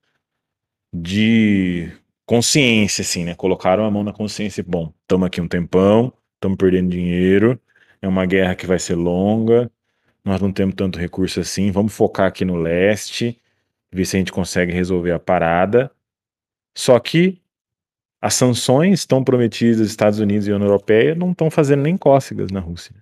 [0.93, 1.91] de
[2.33, 3.35] consciência, assim, né?
[3.35, 4.65] Colocaram a mão na consciência.
[4.67, 7.61] Bom, estamos aqui um tempão, estamos perdendo dinheiro,
[8.01, 9.71] é uma guerra que vai ser longa,
[10.25, 13.39] nós não temos tanto recurso assim, vamos focar aqui no leste,
[13.93, 15.93] ver se a gente consegue resolver a parada.
[16.75, 17.39] Só que
[18.19, 22.61] as sanções estão prometidas Estados Unidos e União Europeia não estão fazendo nem cócegas na
[22.61, 22.95] Rússia.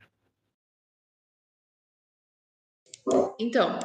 [3.38, 3.78] Então,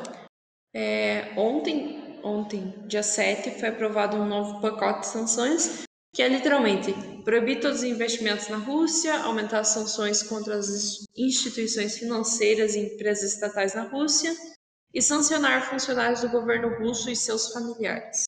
[0.74, 6.92] é, ontem ontem, dia 7, foi aprovado um novo pacote de sanções, que é literalmente
[7.24, 13.34] proibir todos os investimentos na Rússia, aumentar as sanções contra as instituições financeiras e empresas
[13.34, 14.36] estatais na Rússia
[14.94, 18.24] e sancionar funcionários do governo russo e seus familiares.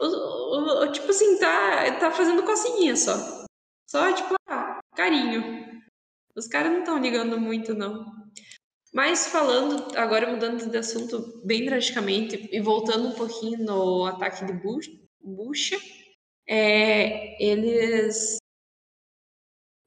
[0.00, 3.44] O, o, o, tipo assim, tá, tá fazendo cocinha só.
[3.86, 5.82] Só, tipo, ah, carinho.
[6.34, 8.19] Os caras não estão ligando muito, não.
[8.92, 14.52] Mas falando, agora mudando de assunto bem drasticamente e voltando um pouquinho no ataque de
[14.52, 14.90] Bush,
[15.22, 15.70] Bush
[16.48, 18.38] é, eles.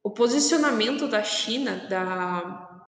[0.01, 2.86] O posicionamento da China, da.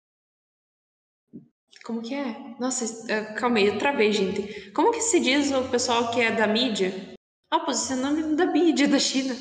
[1.83, 2.55] Como que é?
[2.59, 4.71] Nossa, é, calma aí, eu travei, gente.
[4.71, 7.13] Como que se diz o pessoal que é da mídia?
[7.51, 9.35] Ah, o posicionamento da mídia da China.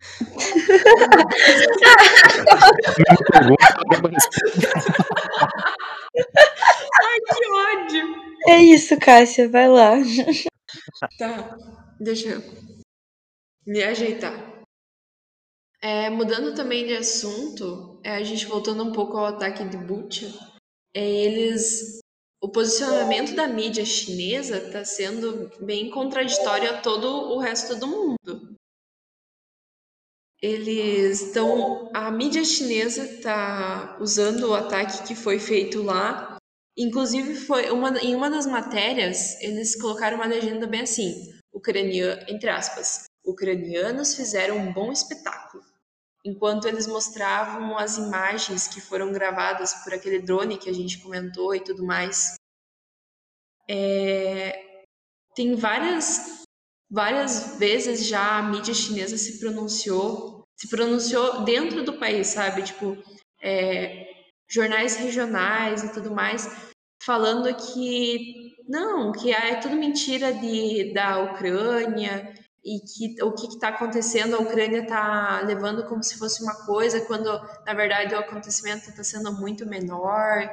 [6.16, 8.04] Ai, que ódio!
[8.46, 9.94] É isso, Cássia, vai lá.
[11.18, 11.56] Tá,
[11.98, 12.42] deixa eu
[13.66, 14.64] me ajeitar.
[15.80, 20.26] É, mudando também de assunto, é, a gente voltando um pouco ao ataque de Butcha,
[20.94, 22.00] é, eles
[22.40, 28.54] o posicionamento da mídia chinesa está sendo bem contraditório a todo o resto do mundo.
[30.40, 31.90] Eles estão.
[31.94, 36.35] A mídia chinesa está usando o ataque que foi feito lá.
[36.76, 42.50] Inclusive, foi uma, em uma das matérias, eles colocaram uma legenda bem assim: ucraniano, entre
[42.50, 45.64] aspas, ucranianos fizeram um bom espetáculo.
[46.24, 51.54] Enquanto eles mostravam as imagens que foram gravadas por aquele drone que a gente comentou
[51.54, 52.34] e tudo mais.
[53.68, 54.82] É,
[55.34, 56.44] tem várias
[56.90, 62.62] várias vezes já a mídia chinesa se pronunciou, se pronunciou dentro do país, sabe?
[62.62, 62.96] Tipo,
[63.40, 64.05] é,
[64.48, 66.48] jornais regionais e tudo mais,
[67.02, 72.34] falando que não, que é tudo mentira de, da Ucrânia
[72.64, 77.00] e que o que está acontecendo, a Ucrânia está levando como se fosse uma coisa,
[77.06, 77.30] quando
[77.64, 80.50] na verdade o acontecimento está sendo muito menor.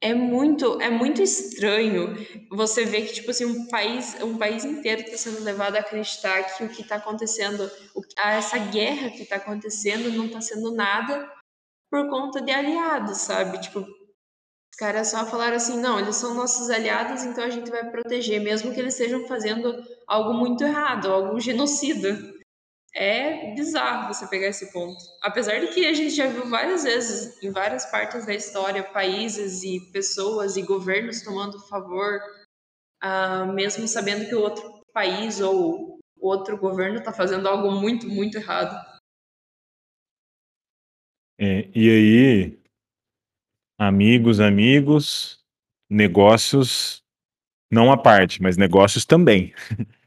[0.00, 2.14] É muito, é muito estranho
[2.52, 6.44] você ver que tipo assim um país, um país inteiro está sendo levado a acreditar
[6.44, 11.28] que o que está acontecendo, o, essa guerra que está acontecendo não está sendo nada
[11.90, 13.60] por conta de aliados, sabe?
[13.60, 17.90] Tipo, os caras só falaram assim, não, eles são nossos aliados, então a gente vai
[17.90, 19.74] proteger, mesmo que eles estejam fazendo
[20.06, 22.16] algo muito errado, algum genocida
[22.94, 24.98] é bizarro você pegar esse ponto.
[25.22, 29.62] Apesar de que a gente já viu várias vezes, em várias partes da história, países
[29.62, 32.20] e pessoas e governos tomando favor,
[33.02, 38.36] uh, mesmo sabendo que o outro país ou outro governo está fazendo algo muito, muito
[38.36, 38.76] errado.
[41.38, 42.58] É, e aí,
[43.78, 45.38] amigos, amigos,
[45.88, 47.02] negócios,
[47.70, 49.54] não à parte, mas negócios também.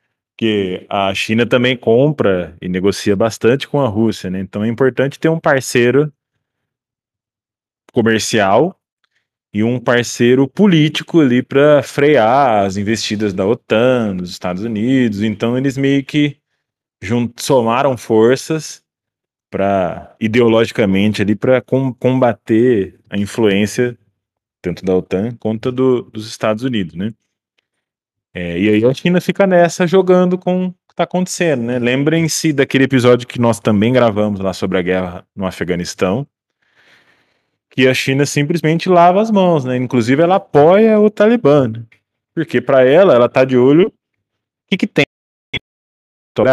[0.42, 4.40] porque a China também compra e negocia bastante com a Rússia, né?
[4.40, 6.12] Então é importante ter um parceiro
[7.94, 8.76] comercial
[9.54, 15.22] e um parceiro político ali para frear as investidas da OTAN, dos Estados Unidos.
[15.22, 16.38] Então eles meio que
[17.38, 18.84] somaram forças
[19.52, 23.98] para ideologicamente ali para com, combater a influência
[24.62, 27.12] tanto da OTAN quanto do, dos Estados Unidos, né?
[28.34, 31.80] É, e aí a China fica nessa jogando com o que está acontecendo, né?
[31.80, 36.26] Lembrem-se daquele episódio que nós também gravamos lá sobre a guerra no Afeganistão,
[37.70, 39.76] que a China simplesmente lava as mãos, né?
[39.76, 41.84] Inclusive ela apoia o Talibã, né?
[42.34, 43.94] porque para ela ela tá de olho o
[44.70, 45.06] que que tem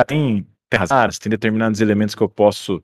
[0.06, 2.82] tem terras raras, tem determinados elementos que eu posso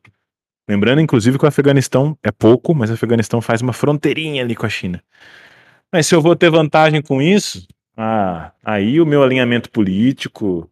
[0.68, 4.66] lembrando inclusive que o Afeganistão é pouco, mas o Afeganistão faz uma fronteirinha ali com
[4.66, 5.02] a China.
[5.92, 7.66] Mas se eu vou ter vantagem com isso,
[7.96, 10.68] ah, aí o meu alinhamento político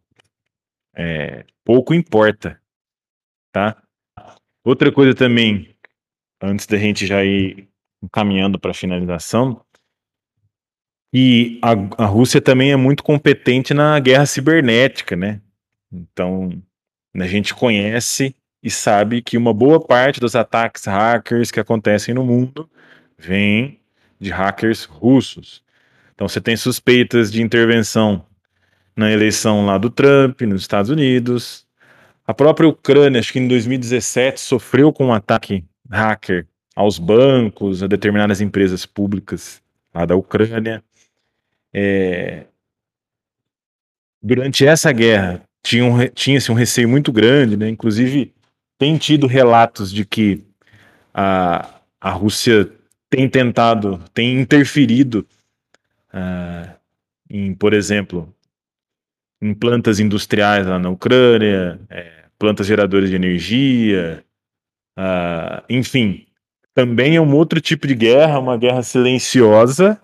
[0.95, 2.61] é, pouco importa,
[3.53, 3.81] tá?
[4.65, 5.75] Outra coisa também,
[6.41, 7.69] antes da gente já ir
[8.11, 9.65] caminhando para a finalização,
[11.15, 11.73] e a,
[12.05, 15.43] a Rússia também é muito competente na guerra cibernética, né?
[15.93, 16.51] Então,
[17.21, 22.25] a gente conhece e sabe que uma boa parte dos ataques hackers que acontecem no
[22.25, 22.71] mundo
[23.19, 23.81] vem
[24.21, 25.63] de hackers russos.
[26.15, 28.25] Então você tem suspeitas de intervenção
[28.97, 31.67] na eleição lá do Trump, nos Estados Unidos.
[32.27, 37.87] A própria Ucrânia, acho que em 2017, sofreu com um ataque hacker aos bancos, a
[37.87, 39.61] determinadas empresas públicas
[39.93, 40.83] lá da Ucrânia.
[41.73, 42.47] É...
[44.23, 47.69] Durante essa guerra, tinha-se um, tinha um receio muito grande, né?
[47.69, 48.33] inclusive
[48.79, 50.45] tem tido relatos de que
[51.15, 52.71] a, a Rússia
[53.09, 55.27] tem tentado, tem interferido
[56.13, 56.73] uh,
[57.31, 58.35] em, por exemplo,
[59.41, 64.25] em plantas industriais lá na Ucrânia, é, plantas geradoras de energia,
[64.99, 66.27] uh, enfim,
[66.75, 70.01] também é um outro tipo de guerra, uma guerra silenciosa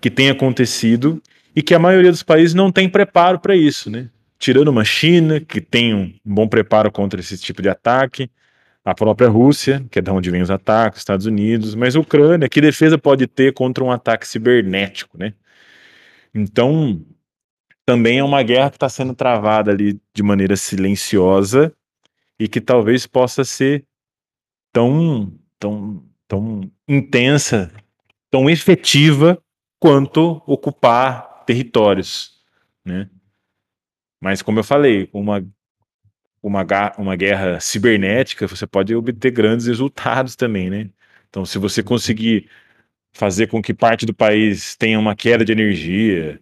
[0.00, 1.20] que tem acontecido
[1.54, 4.08] e que a maioria dos países não tem preparo para isso, né?
[4.38, 8.30] Tirando uma China, que tem um bom preparo contra esse tipo de ataque,
[8.84, 12.48] a própria Rússia, que é de onde vem os ataques, Estados Unidos, mas a Ucrânia,
[12.48, 15.34] que defesa pode ter contra um ataque cibernético, né?
[16.34, 17.04] Então,
[17.84, 21.74] também é uma guerra que está sendo travada ali de maneira silenciosa
[22.38, 23.84] e que talvez possa ser
[24.72, 27.72] tão, tão, tão intensa,
[28.30, 29.42] tão efetiva
[29.80, 32.42] quanto ocupar territórios,
[32.84, 33.08] né?
[34.20, 35.44] Mas como eu falei, uma
[36.42, 36.64] uma,
[36.98, 40.90] uma guerra cibernética, você pode obter grandes resultados também, né?
[41.28, 42.48] Então, se você conseguir
[43.12, 46.40] fazer com que parte do país tenha uma queda de energia,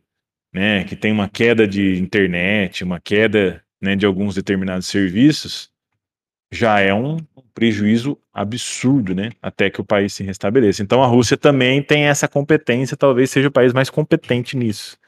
[0.53, 5.71] né, que tenha uma queda de internet, uma queda né, de alguns determinados serviços,
[6.53, 7.19] já é um
[7.55, 10.83] prejuízo absurdo, né, até que o país se restabeleça.
[10.83, 14.99] Então, a Rússia também tem essa competência, talvez seja o país mais competente nisso,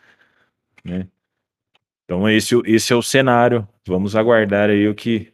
[0.85, 1.07] né?
[2.09, 3.69] Então esse, esse é o cenário.
[3.87, 5.31] Vamos aguardar aí o que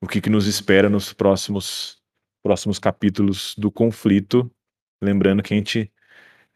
[0.00, 1.98] o que, que nos espera nos próximos
[2.42, 4.50] próximos capítulos do conflito.
[5.02, 5.92] Lembrando que a gente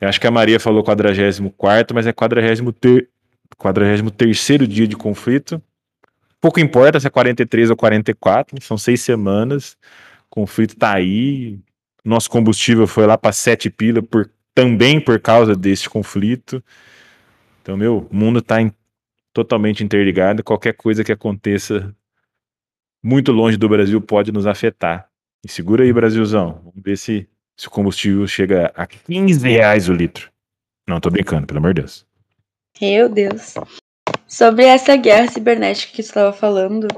[0.01, 2.61] acho que a Maria falou 44, mas é 43
[4.17, 5.63] terceiro dia de conflito.
[6.41, 9.77] Pouco importa se é 43 ou 44, são seis semanas.
[10.31, 11.59] O conflito tá aí.
[12.03, 16.65] Nosso combustível foi lá para sete pila por, também por causa desse conflito.
[17.61, 18.73] Então, meu, o mundo tá em
[19.33, 20.43] totalmente interligada.
[20.43, 21.95] Qualquer coisa que aconteça
[23.03, 25.09] muito longe do Brasil pode nos afetar.
[25.45, 26.61] E segura aí, Brasilzão.
[26.65, 30.31] Vamos ver se, se o combustível chega a 15 reais o litro.
[30.87, 32.07] Não, tô brincando, pelo amor de Deus.
[32.81, 33.55] Meu Deus.
[34.27, 36.89] Sobre essa guerra cibernética que você estava falando,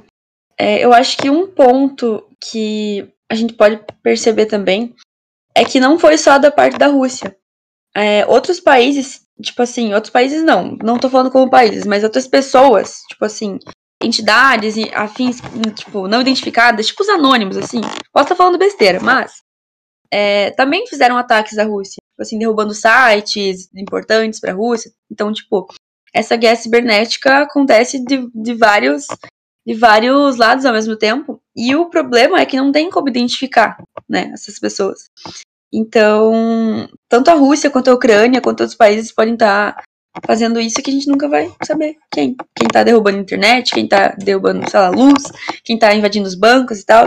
[0.58, 4.94] é, eu acho que um ponto que a gente pode perceber também
[5.54, 7.36] é que não foi só da parte da Rússia.
[7.94, 12.26] É, outros países tipo assim, outros países não, não tô falando como países, mas outras
[12.26, 13.58] pessoas, tipo assim,
[14.02, 15.40] entidades afins,
[15.74, 17.80] tipo, não identificadas, tipo os anônimos, assim.
[18.12, 19.42] Posso estar falando besteira, mas
[20.10, 24.92] é, também fizeram ataques à Rússia, tipo assim, derrubando sites importantes para a Rússia.
[25.10, 25.66] Então, tipo,
[26.14, 29.06] essa guerra cibernética acontece de, de vários
[29.64, 31.40] de vários lados ao mesmo tempo.
[31.56, 33.76] E o problema é que não tem como identificar,
[34.08, 35.08] né, essas pessoas.
[35.72, 39.82] Então, tanto a Rússia quanto a Ucrânia, quanto outros países podem estar tá
[40.26, 42.36] fazendo isso que a gente nunca vai saber quem.
[42.54, 45.22] Quem tá derrubando a internet, quem tá derrubando, sei lá, luz,
[45.64, 47.06] quem tá invadindo os bancos e tal.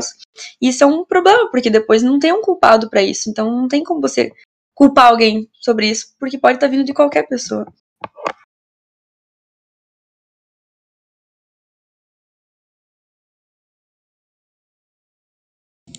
[0.59, 3.30] Isso é um problema, porque depois não tem um culpado para isso.
[3.30, 4.32] Então não tem como você
[4.74, 7.66] culpar alguém sobre isso, porque pode estar tá vindo de qualquer pessoa.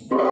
[0.09, 0.29] Não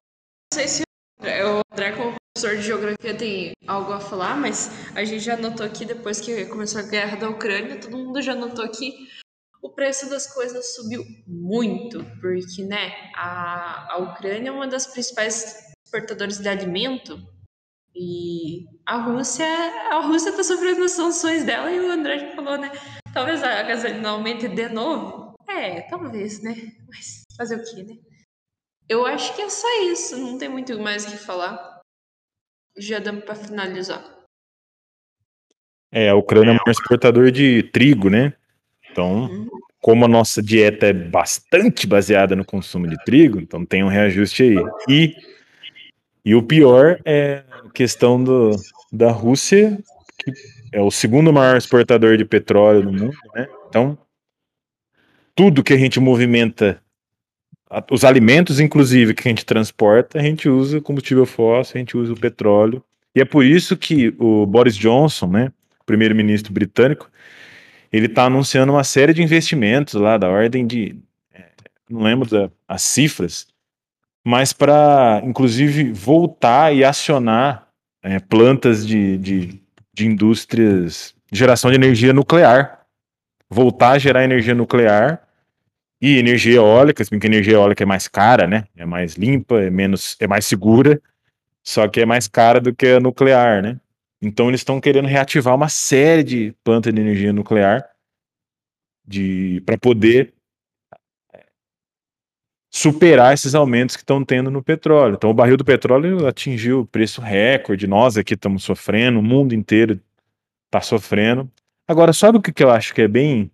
[0.53, 0.83] sei se
[1.19, 1.91] o André,
[2.35, 6.45] professor de geografia, tem algo a falar, mas a gente já notou aqui, depois que
[6.47, 9.07] começou a guerra da Ucrânia, todo mundo já notou que
[9.61, 15.73] o preço das coisas subiu muito, porque né, a, a Ucrânia é uma das principais
[15.85, 17.17] exportadoras de alimento
[17.95, 19.47] e a Rússia,
[19.89, 22.69] a Rússia está sofrendo as sanções dela e o André já falou, né?
[23.13, 25.35] Talvez a gasolina aumente de novo.
[25.47, 26.53] É, talvez, né?
[26.89, 27.97] Mas fazer o quê, né?
[28.89, 31.74] Eu acho que é só isso, não tem muito mais o que falar.
[32.77, 34.03] Já damos para finalizar.
[35.91, 38.33] É, a Ucrânia é um exportador de trigo, né?
[38.91, 39.49] Então, uhum.
[39.81, 44.43] como a nossa dieta é bastante baseada no consumo de trigo, então tem um reajuste
[44.43, 44.57] aí.
[44.89, 45.15] E,
[46.25, 48.51] e o pior é a questão do,
[48.91, 49.77] da Rússia,
[50.17, 50.31] que
[50.73, 53.47] é o segundo maior exportador de petróleo no mundo, né?
[53.69, 53.97] Então,
[55.33, 56.81] tudo que a gente movimenta,
[57.91, 62.13] os alimentos, inclusive, que a gente transporta, a gente usa combustível fóssil, a gente usa
[62.13, 62.83] o petróleo.
[63.15, 65.51] E é por isso que o Boris Johnson, né,
[65.85, 67.09] primeiro-ministro britânico,
[67.91, 70.97] ele está anunciando uma série de investimentos lá da ordem de,
[71.33, 71.45] é,
[71.89, 73.47] não lembro das as cifras,
[74.23, 77.67] mas para, inclusive, voltar e acionar
[78.03, 79.61] é, plantas de, de,
[79.93, 82.85] de indústrias geração de energia nuclear.
[83.49, 85.21] Voltar a gerar energia nuclear
[86.05, 88.67] e energia eólica, se bem que energia eólica é mais cara, né?
[88.77, 91.01] É mais limpa, é menos, é mais segura,
[91.63, 93.79] só que é mais cara do que a nuclear, né?
[94.21, 97.83] Então eles estão querendo reativar uma série de plantas de energia nuclear
[99.03, 100.31] de para poder
[102.69, 105.15] superar esses aumentos que estão tendo no petróleo.
[105.15, 109.99] Então o barril do petróleo atingiu preço recorde, nós aqui estamos sofrendo, o mundo inteiro
[110.67, 111.51] está sofrendo.
[111.87, 113.49] Agora, sabe o que eu acho que é bem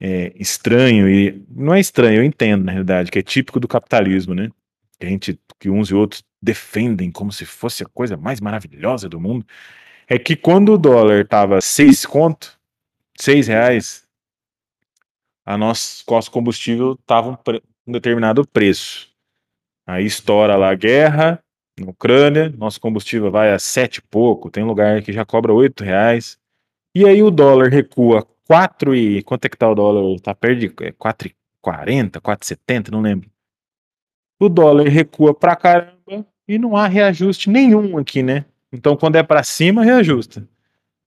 [0.00, 4.34] é, estranho e não é estranho, eu entendo na realidade que é típico do capitalismo,
[4.34, 4.50] né?
[4.98, 9.08] Que a gente, que uns e outros defendem como se fosse a coisa mais maravilhosa
[9.08, 9.44] do mundo,
[10.06, 12.58] é que quando o dólar tava seis conto,
[13.18, 14.06] seis reais,
[15.44, 17.36] a nosso, nosso combustível tava um,
[17.86, 19.08] um determinado preço.
[19.86, 21.42] Aí estoura lá a guerra
[21.80, 25.84] na Ucrânia, nosso combustível vai a sete e pouco, tem lugar que já cobra oito
[25.84, 26.38] reais.
[26.94, 29.22] E aí o dólar recua 4 e.
[29.22, 30.18] Quanto é que tá o dólar?
[30.20, 33.30] Tá perto de 4,40, é, 4,70, não lembro.
[34.40, 38.46] O dólar recua pra caramba e não há reajuste nenhum aqui, né?
[38.72, 40.48] Então quando é para cima, reajusta.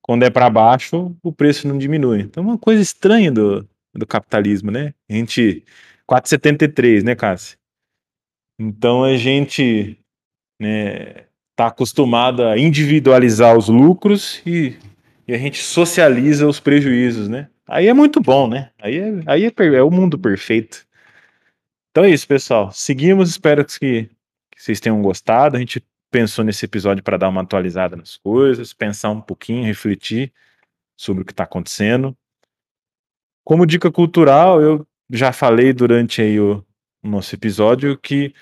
[0.02, 2.22] Quando é para baixo, o preço não diminui.
[2.22, 4.94] Então é uma coisa estranha do, do capitalismo, né?
[5.10, 5.66] A gente.
[6.10, 7.58] 4,73, né, Cássio?
[8.60, 9.98] Então a gente
[10.60, 11.26] né,
[11.56, 14.78] tá acostumado a individualizar os lucros e
[15.32, 17.50] e a gente socializa os prejuízos, né?
[17.66, 18.70] Aí é muito bom, né?
[18.78, 20.86] Aí é, aí é, é o mundo perfeito.
[21.90, 22.70] Então é isso, pessoal.
[22.74, 24.10] Seguimos, espero que,
[24.52, 25.56] que vocês tenham gostado.
[25.56, 30.34] A gente pensou nesse episódio para dar uma atualizada nas coisas, pensar um pouquinho, refletir
[30.98, 32.14] sobre o que está acontecendo.
[33.46, 36.62] Como dica cultural, eu já falei durante aí o,
[37.02, 38.34] o nosso episódio que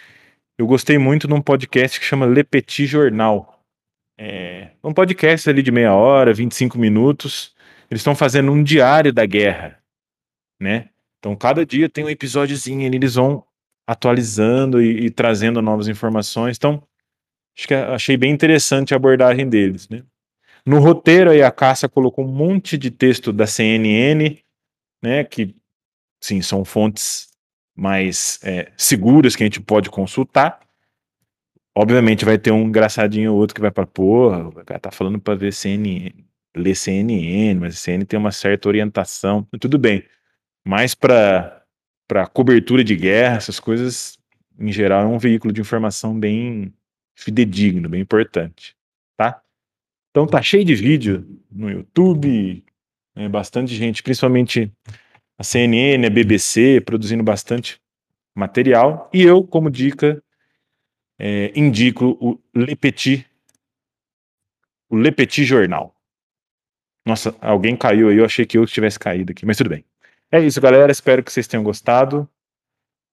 [0.58, 3.49] eu gostei muito de um podcast que chama Le Petit Jornal
[4.22, 7.56] é, um podcast ali de meia hora, 25 minutos.
[7.90, 9.82] Eles estão fazendo um diário da guerra,
[10.60, 10.90] né?
[11.18, 13.46] Então, cada dia tem um episódiozinho, eles vão
[13.88, 16.58] atualizando e, e trazendo novas informações.
[16.58, 16.84] Então,
[17.58, 20.04] acho que achei bem interessante a abordagem deles, né?
[20.66, 24.38] No roteiro aí a Cássia colocou um monte de texto da CNN,
[25.02, 25.24] né?
[25.24, 25.56] Que,
[26.22, 27.30] sim, são fontes
[27.74, 30.60] mais é, seguras que a gente pode consultar.
[31.76, 35.20] Obviamente vai ter um engraçadinho ou outro que vai para porra, o cara tá falando
[35.20, 36.14] para ver CNN,
[36.56, 40.04] ler CNN, mas CNN tem uma certa orientação, tudo bem.
[40.66, 41.60] Mas para
[42.10, 44.18] para cobertura de guerra, essas coisas,
[44.58, 46.74] em geral, é um veículo de informação bem
[47.16, 48.76] fidedigno, bem importante,
[49.16, 49.40] tá?
[50.10, 52.64] Então tá cheio de vídeo no YouTube,
[53.16, 54.72] né, bastante gente, principalmente
[55.38, 57.80] a CNN, a BBC, produzindo bastante
[58.36, 59.08] material.
[59.14, 60.22] E eu, como dica,
[61.20, 63.30] é, indico o Le Petit,
[64.90, 65.94] o Le Petit Jornal.
[67.06, 69.84] Nossa, alguém caiu aí, eu achei que eu tivesse caído aqui, mas tudo bem.
[70.32, 72.30] É isso, galera, espero que vocês tenham gostado.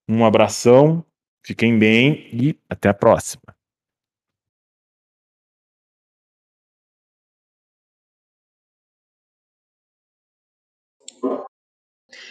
[0.09, 1.05] Um abração,
[1.45, 3.43] fiquem bem e até a próxima.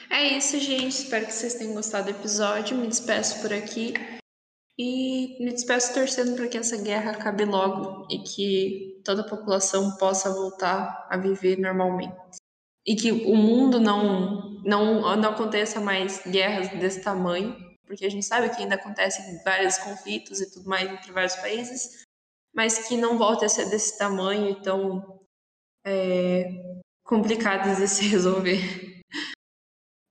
[0.10, 0.90] É isso, gente.
[0.90, 2.78] Espero que vocês tenham gostado do episódio.
[2.78, 3.94] Me despeço por aqui.
[4.78, 9.96] E me despeço torcendo para que essa guerra acabe logo e que toda a população
[9.96, 12.16] possa voltar a viver normalmente.
[12.86, 17.56] E que o mundo não, não, não aconteça mais guerras desse tamanho,
[17.88, 22.04] porque a gente sabe que ainda acontecem vários conflitos e tudo mais entre vários países,
[22.54, 25.22] mas que não volte a ser desse tamanho e tão
[25.86, 26.50] é,
[27.04, 29.02] complicados de se resolver.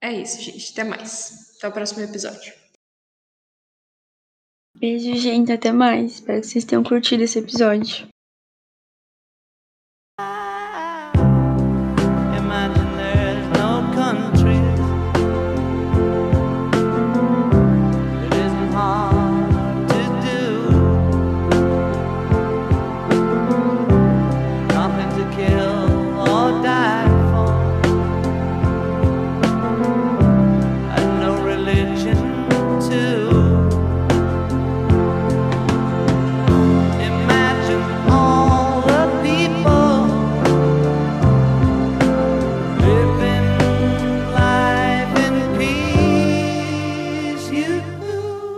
[0.03, 0.73] É isso, gente.
[0.73, 1.57] Até mais.
[1.57, 2.64] Até o próximo episódio.
[4.77, 5.53] Beijo, gente.
[5.53, 6.15] Até mais.
[6.15, 8.07] Espero que vocês tenham curtido esse episódio.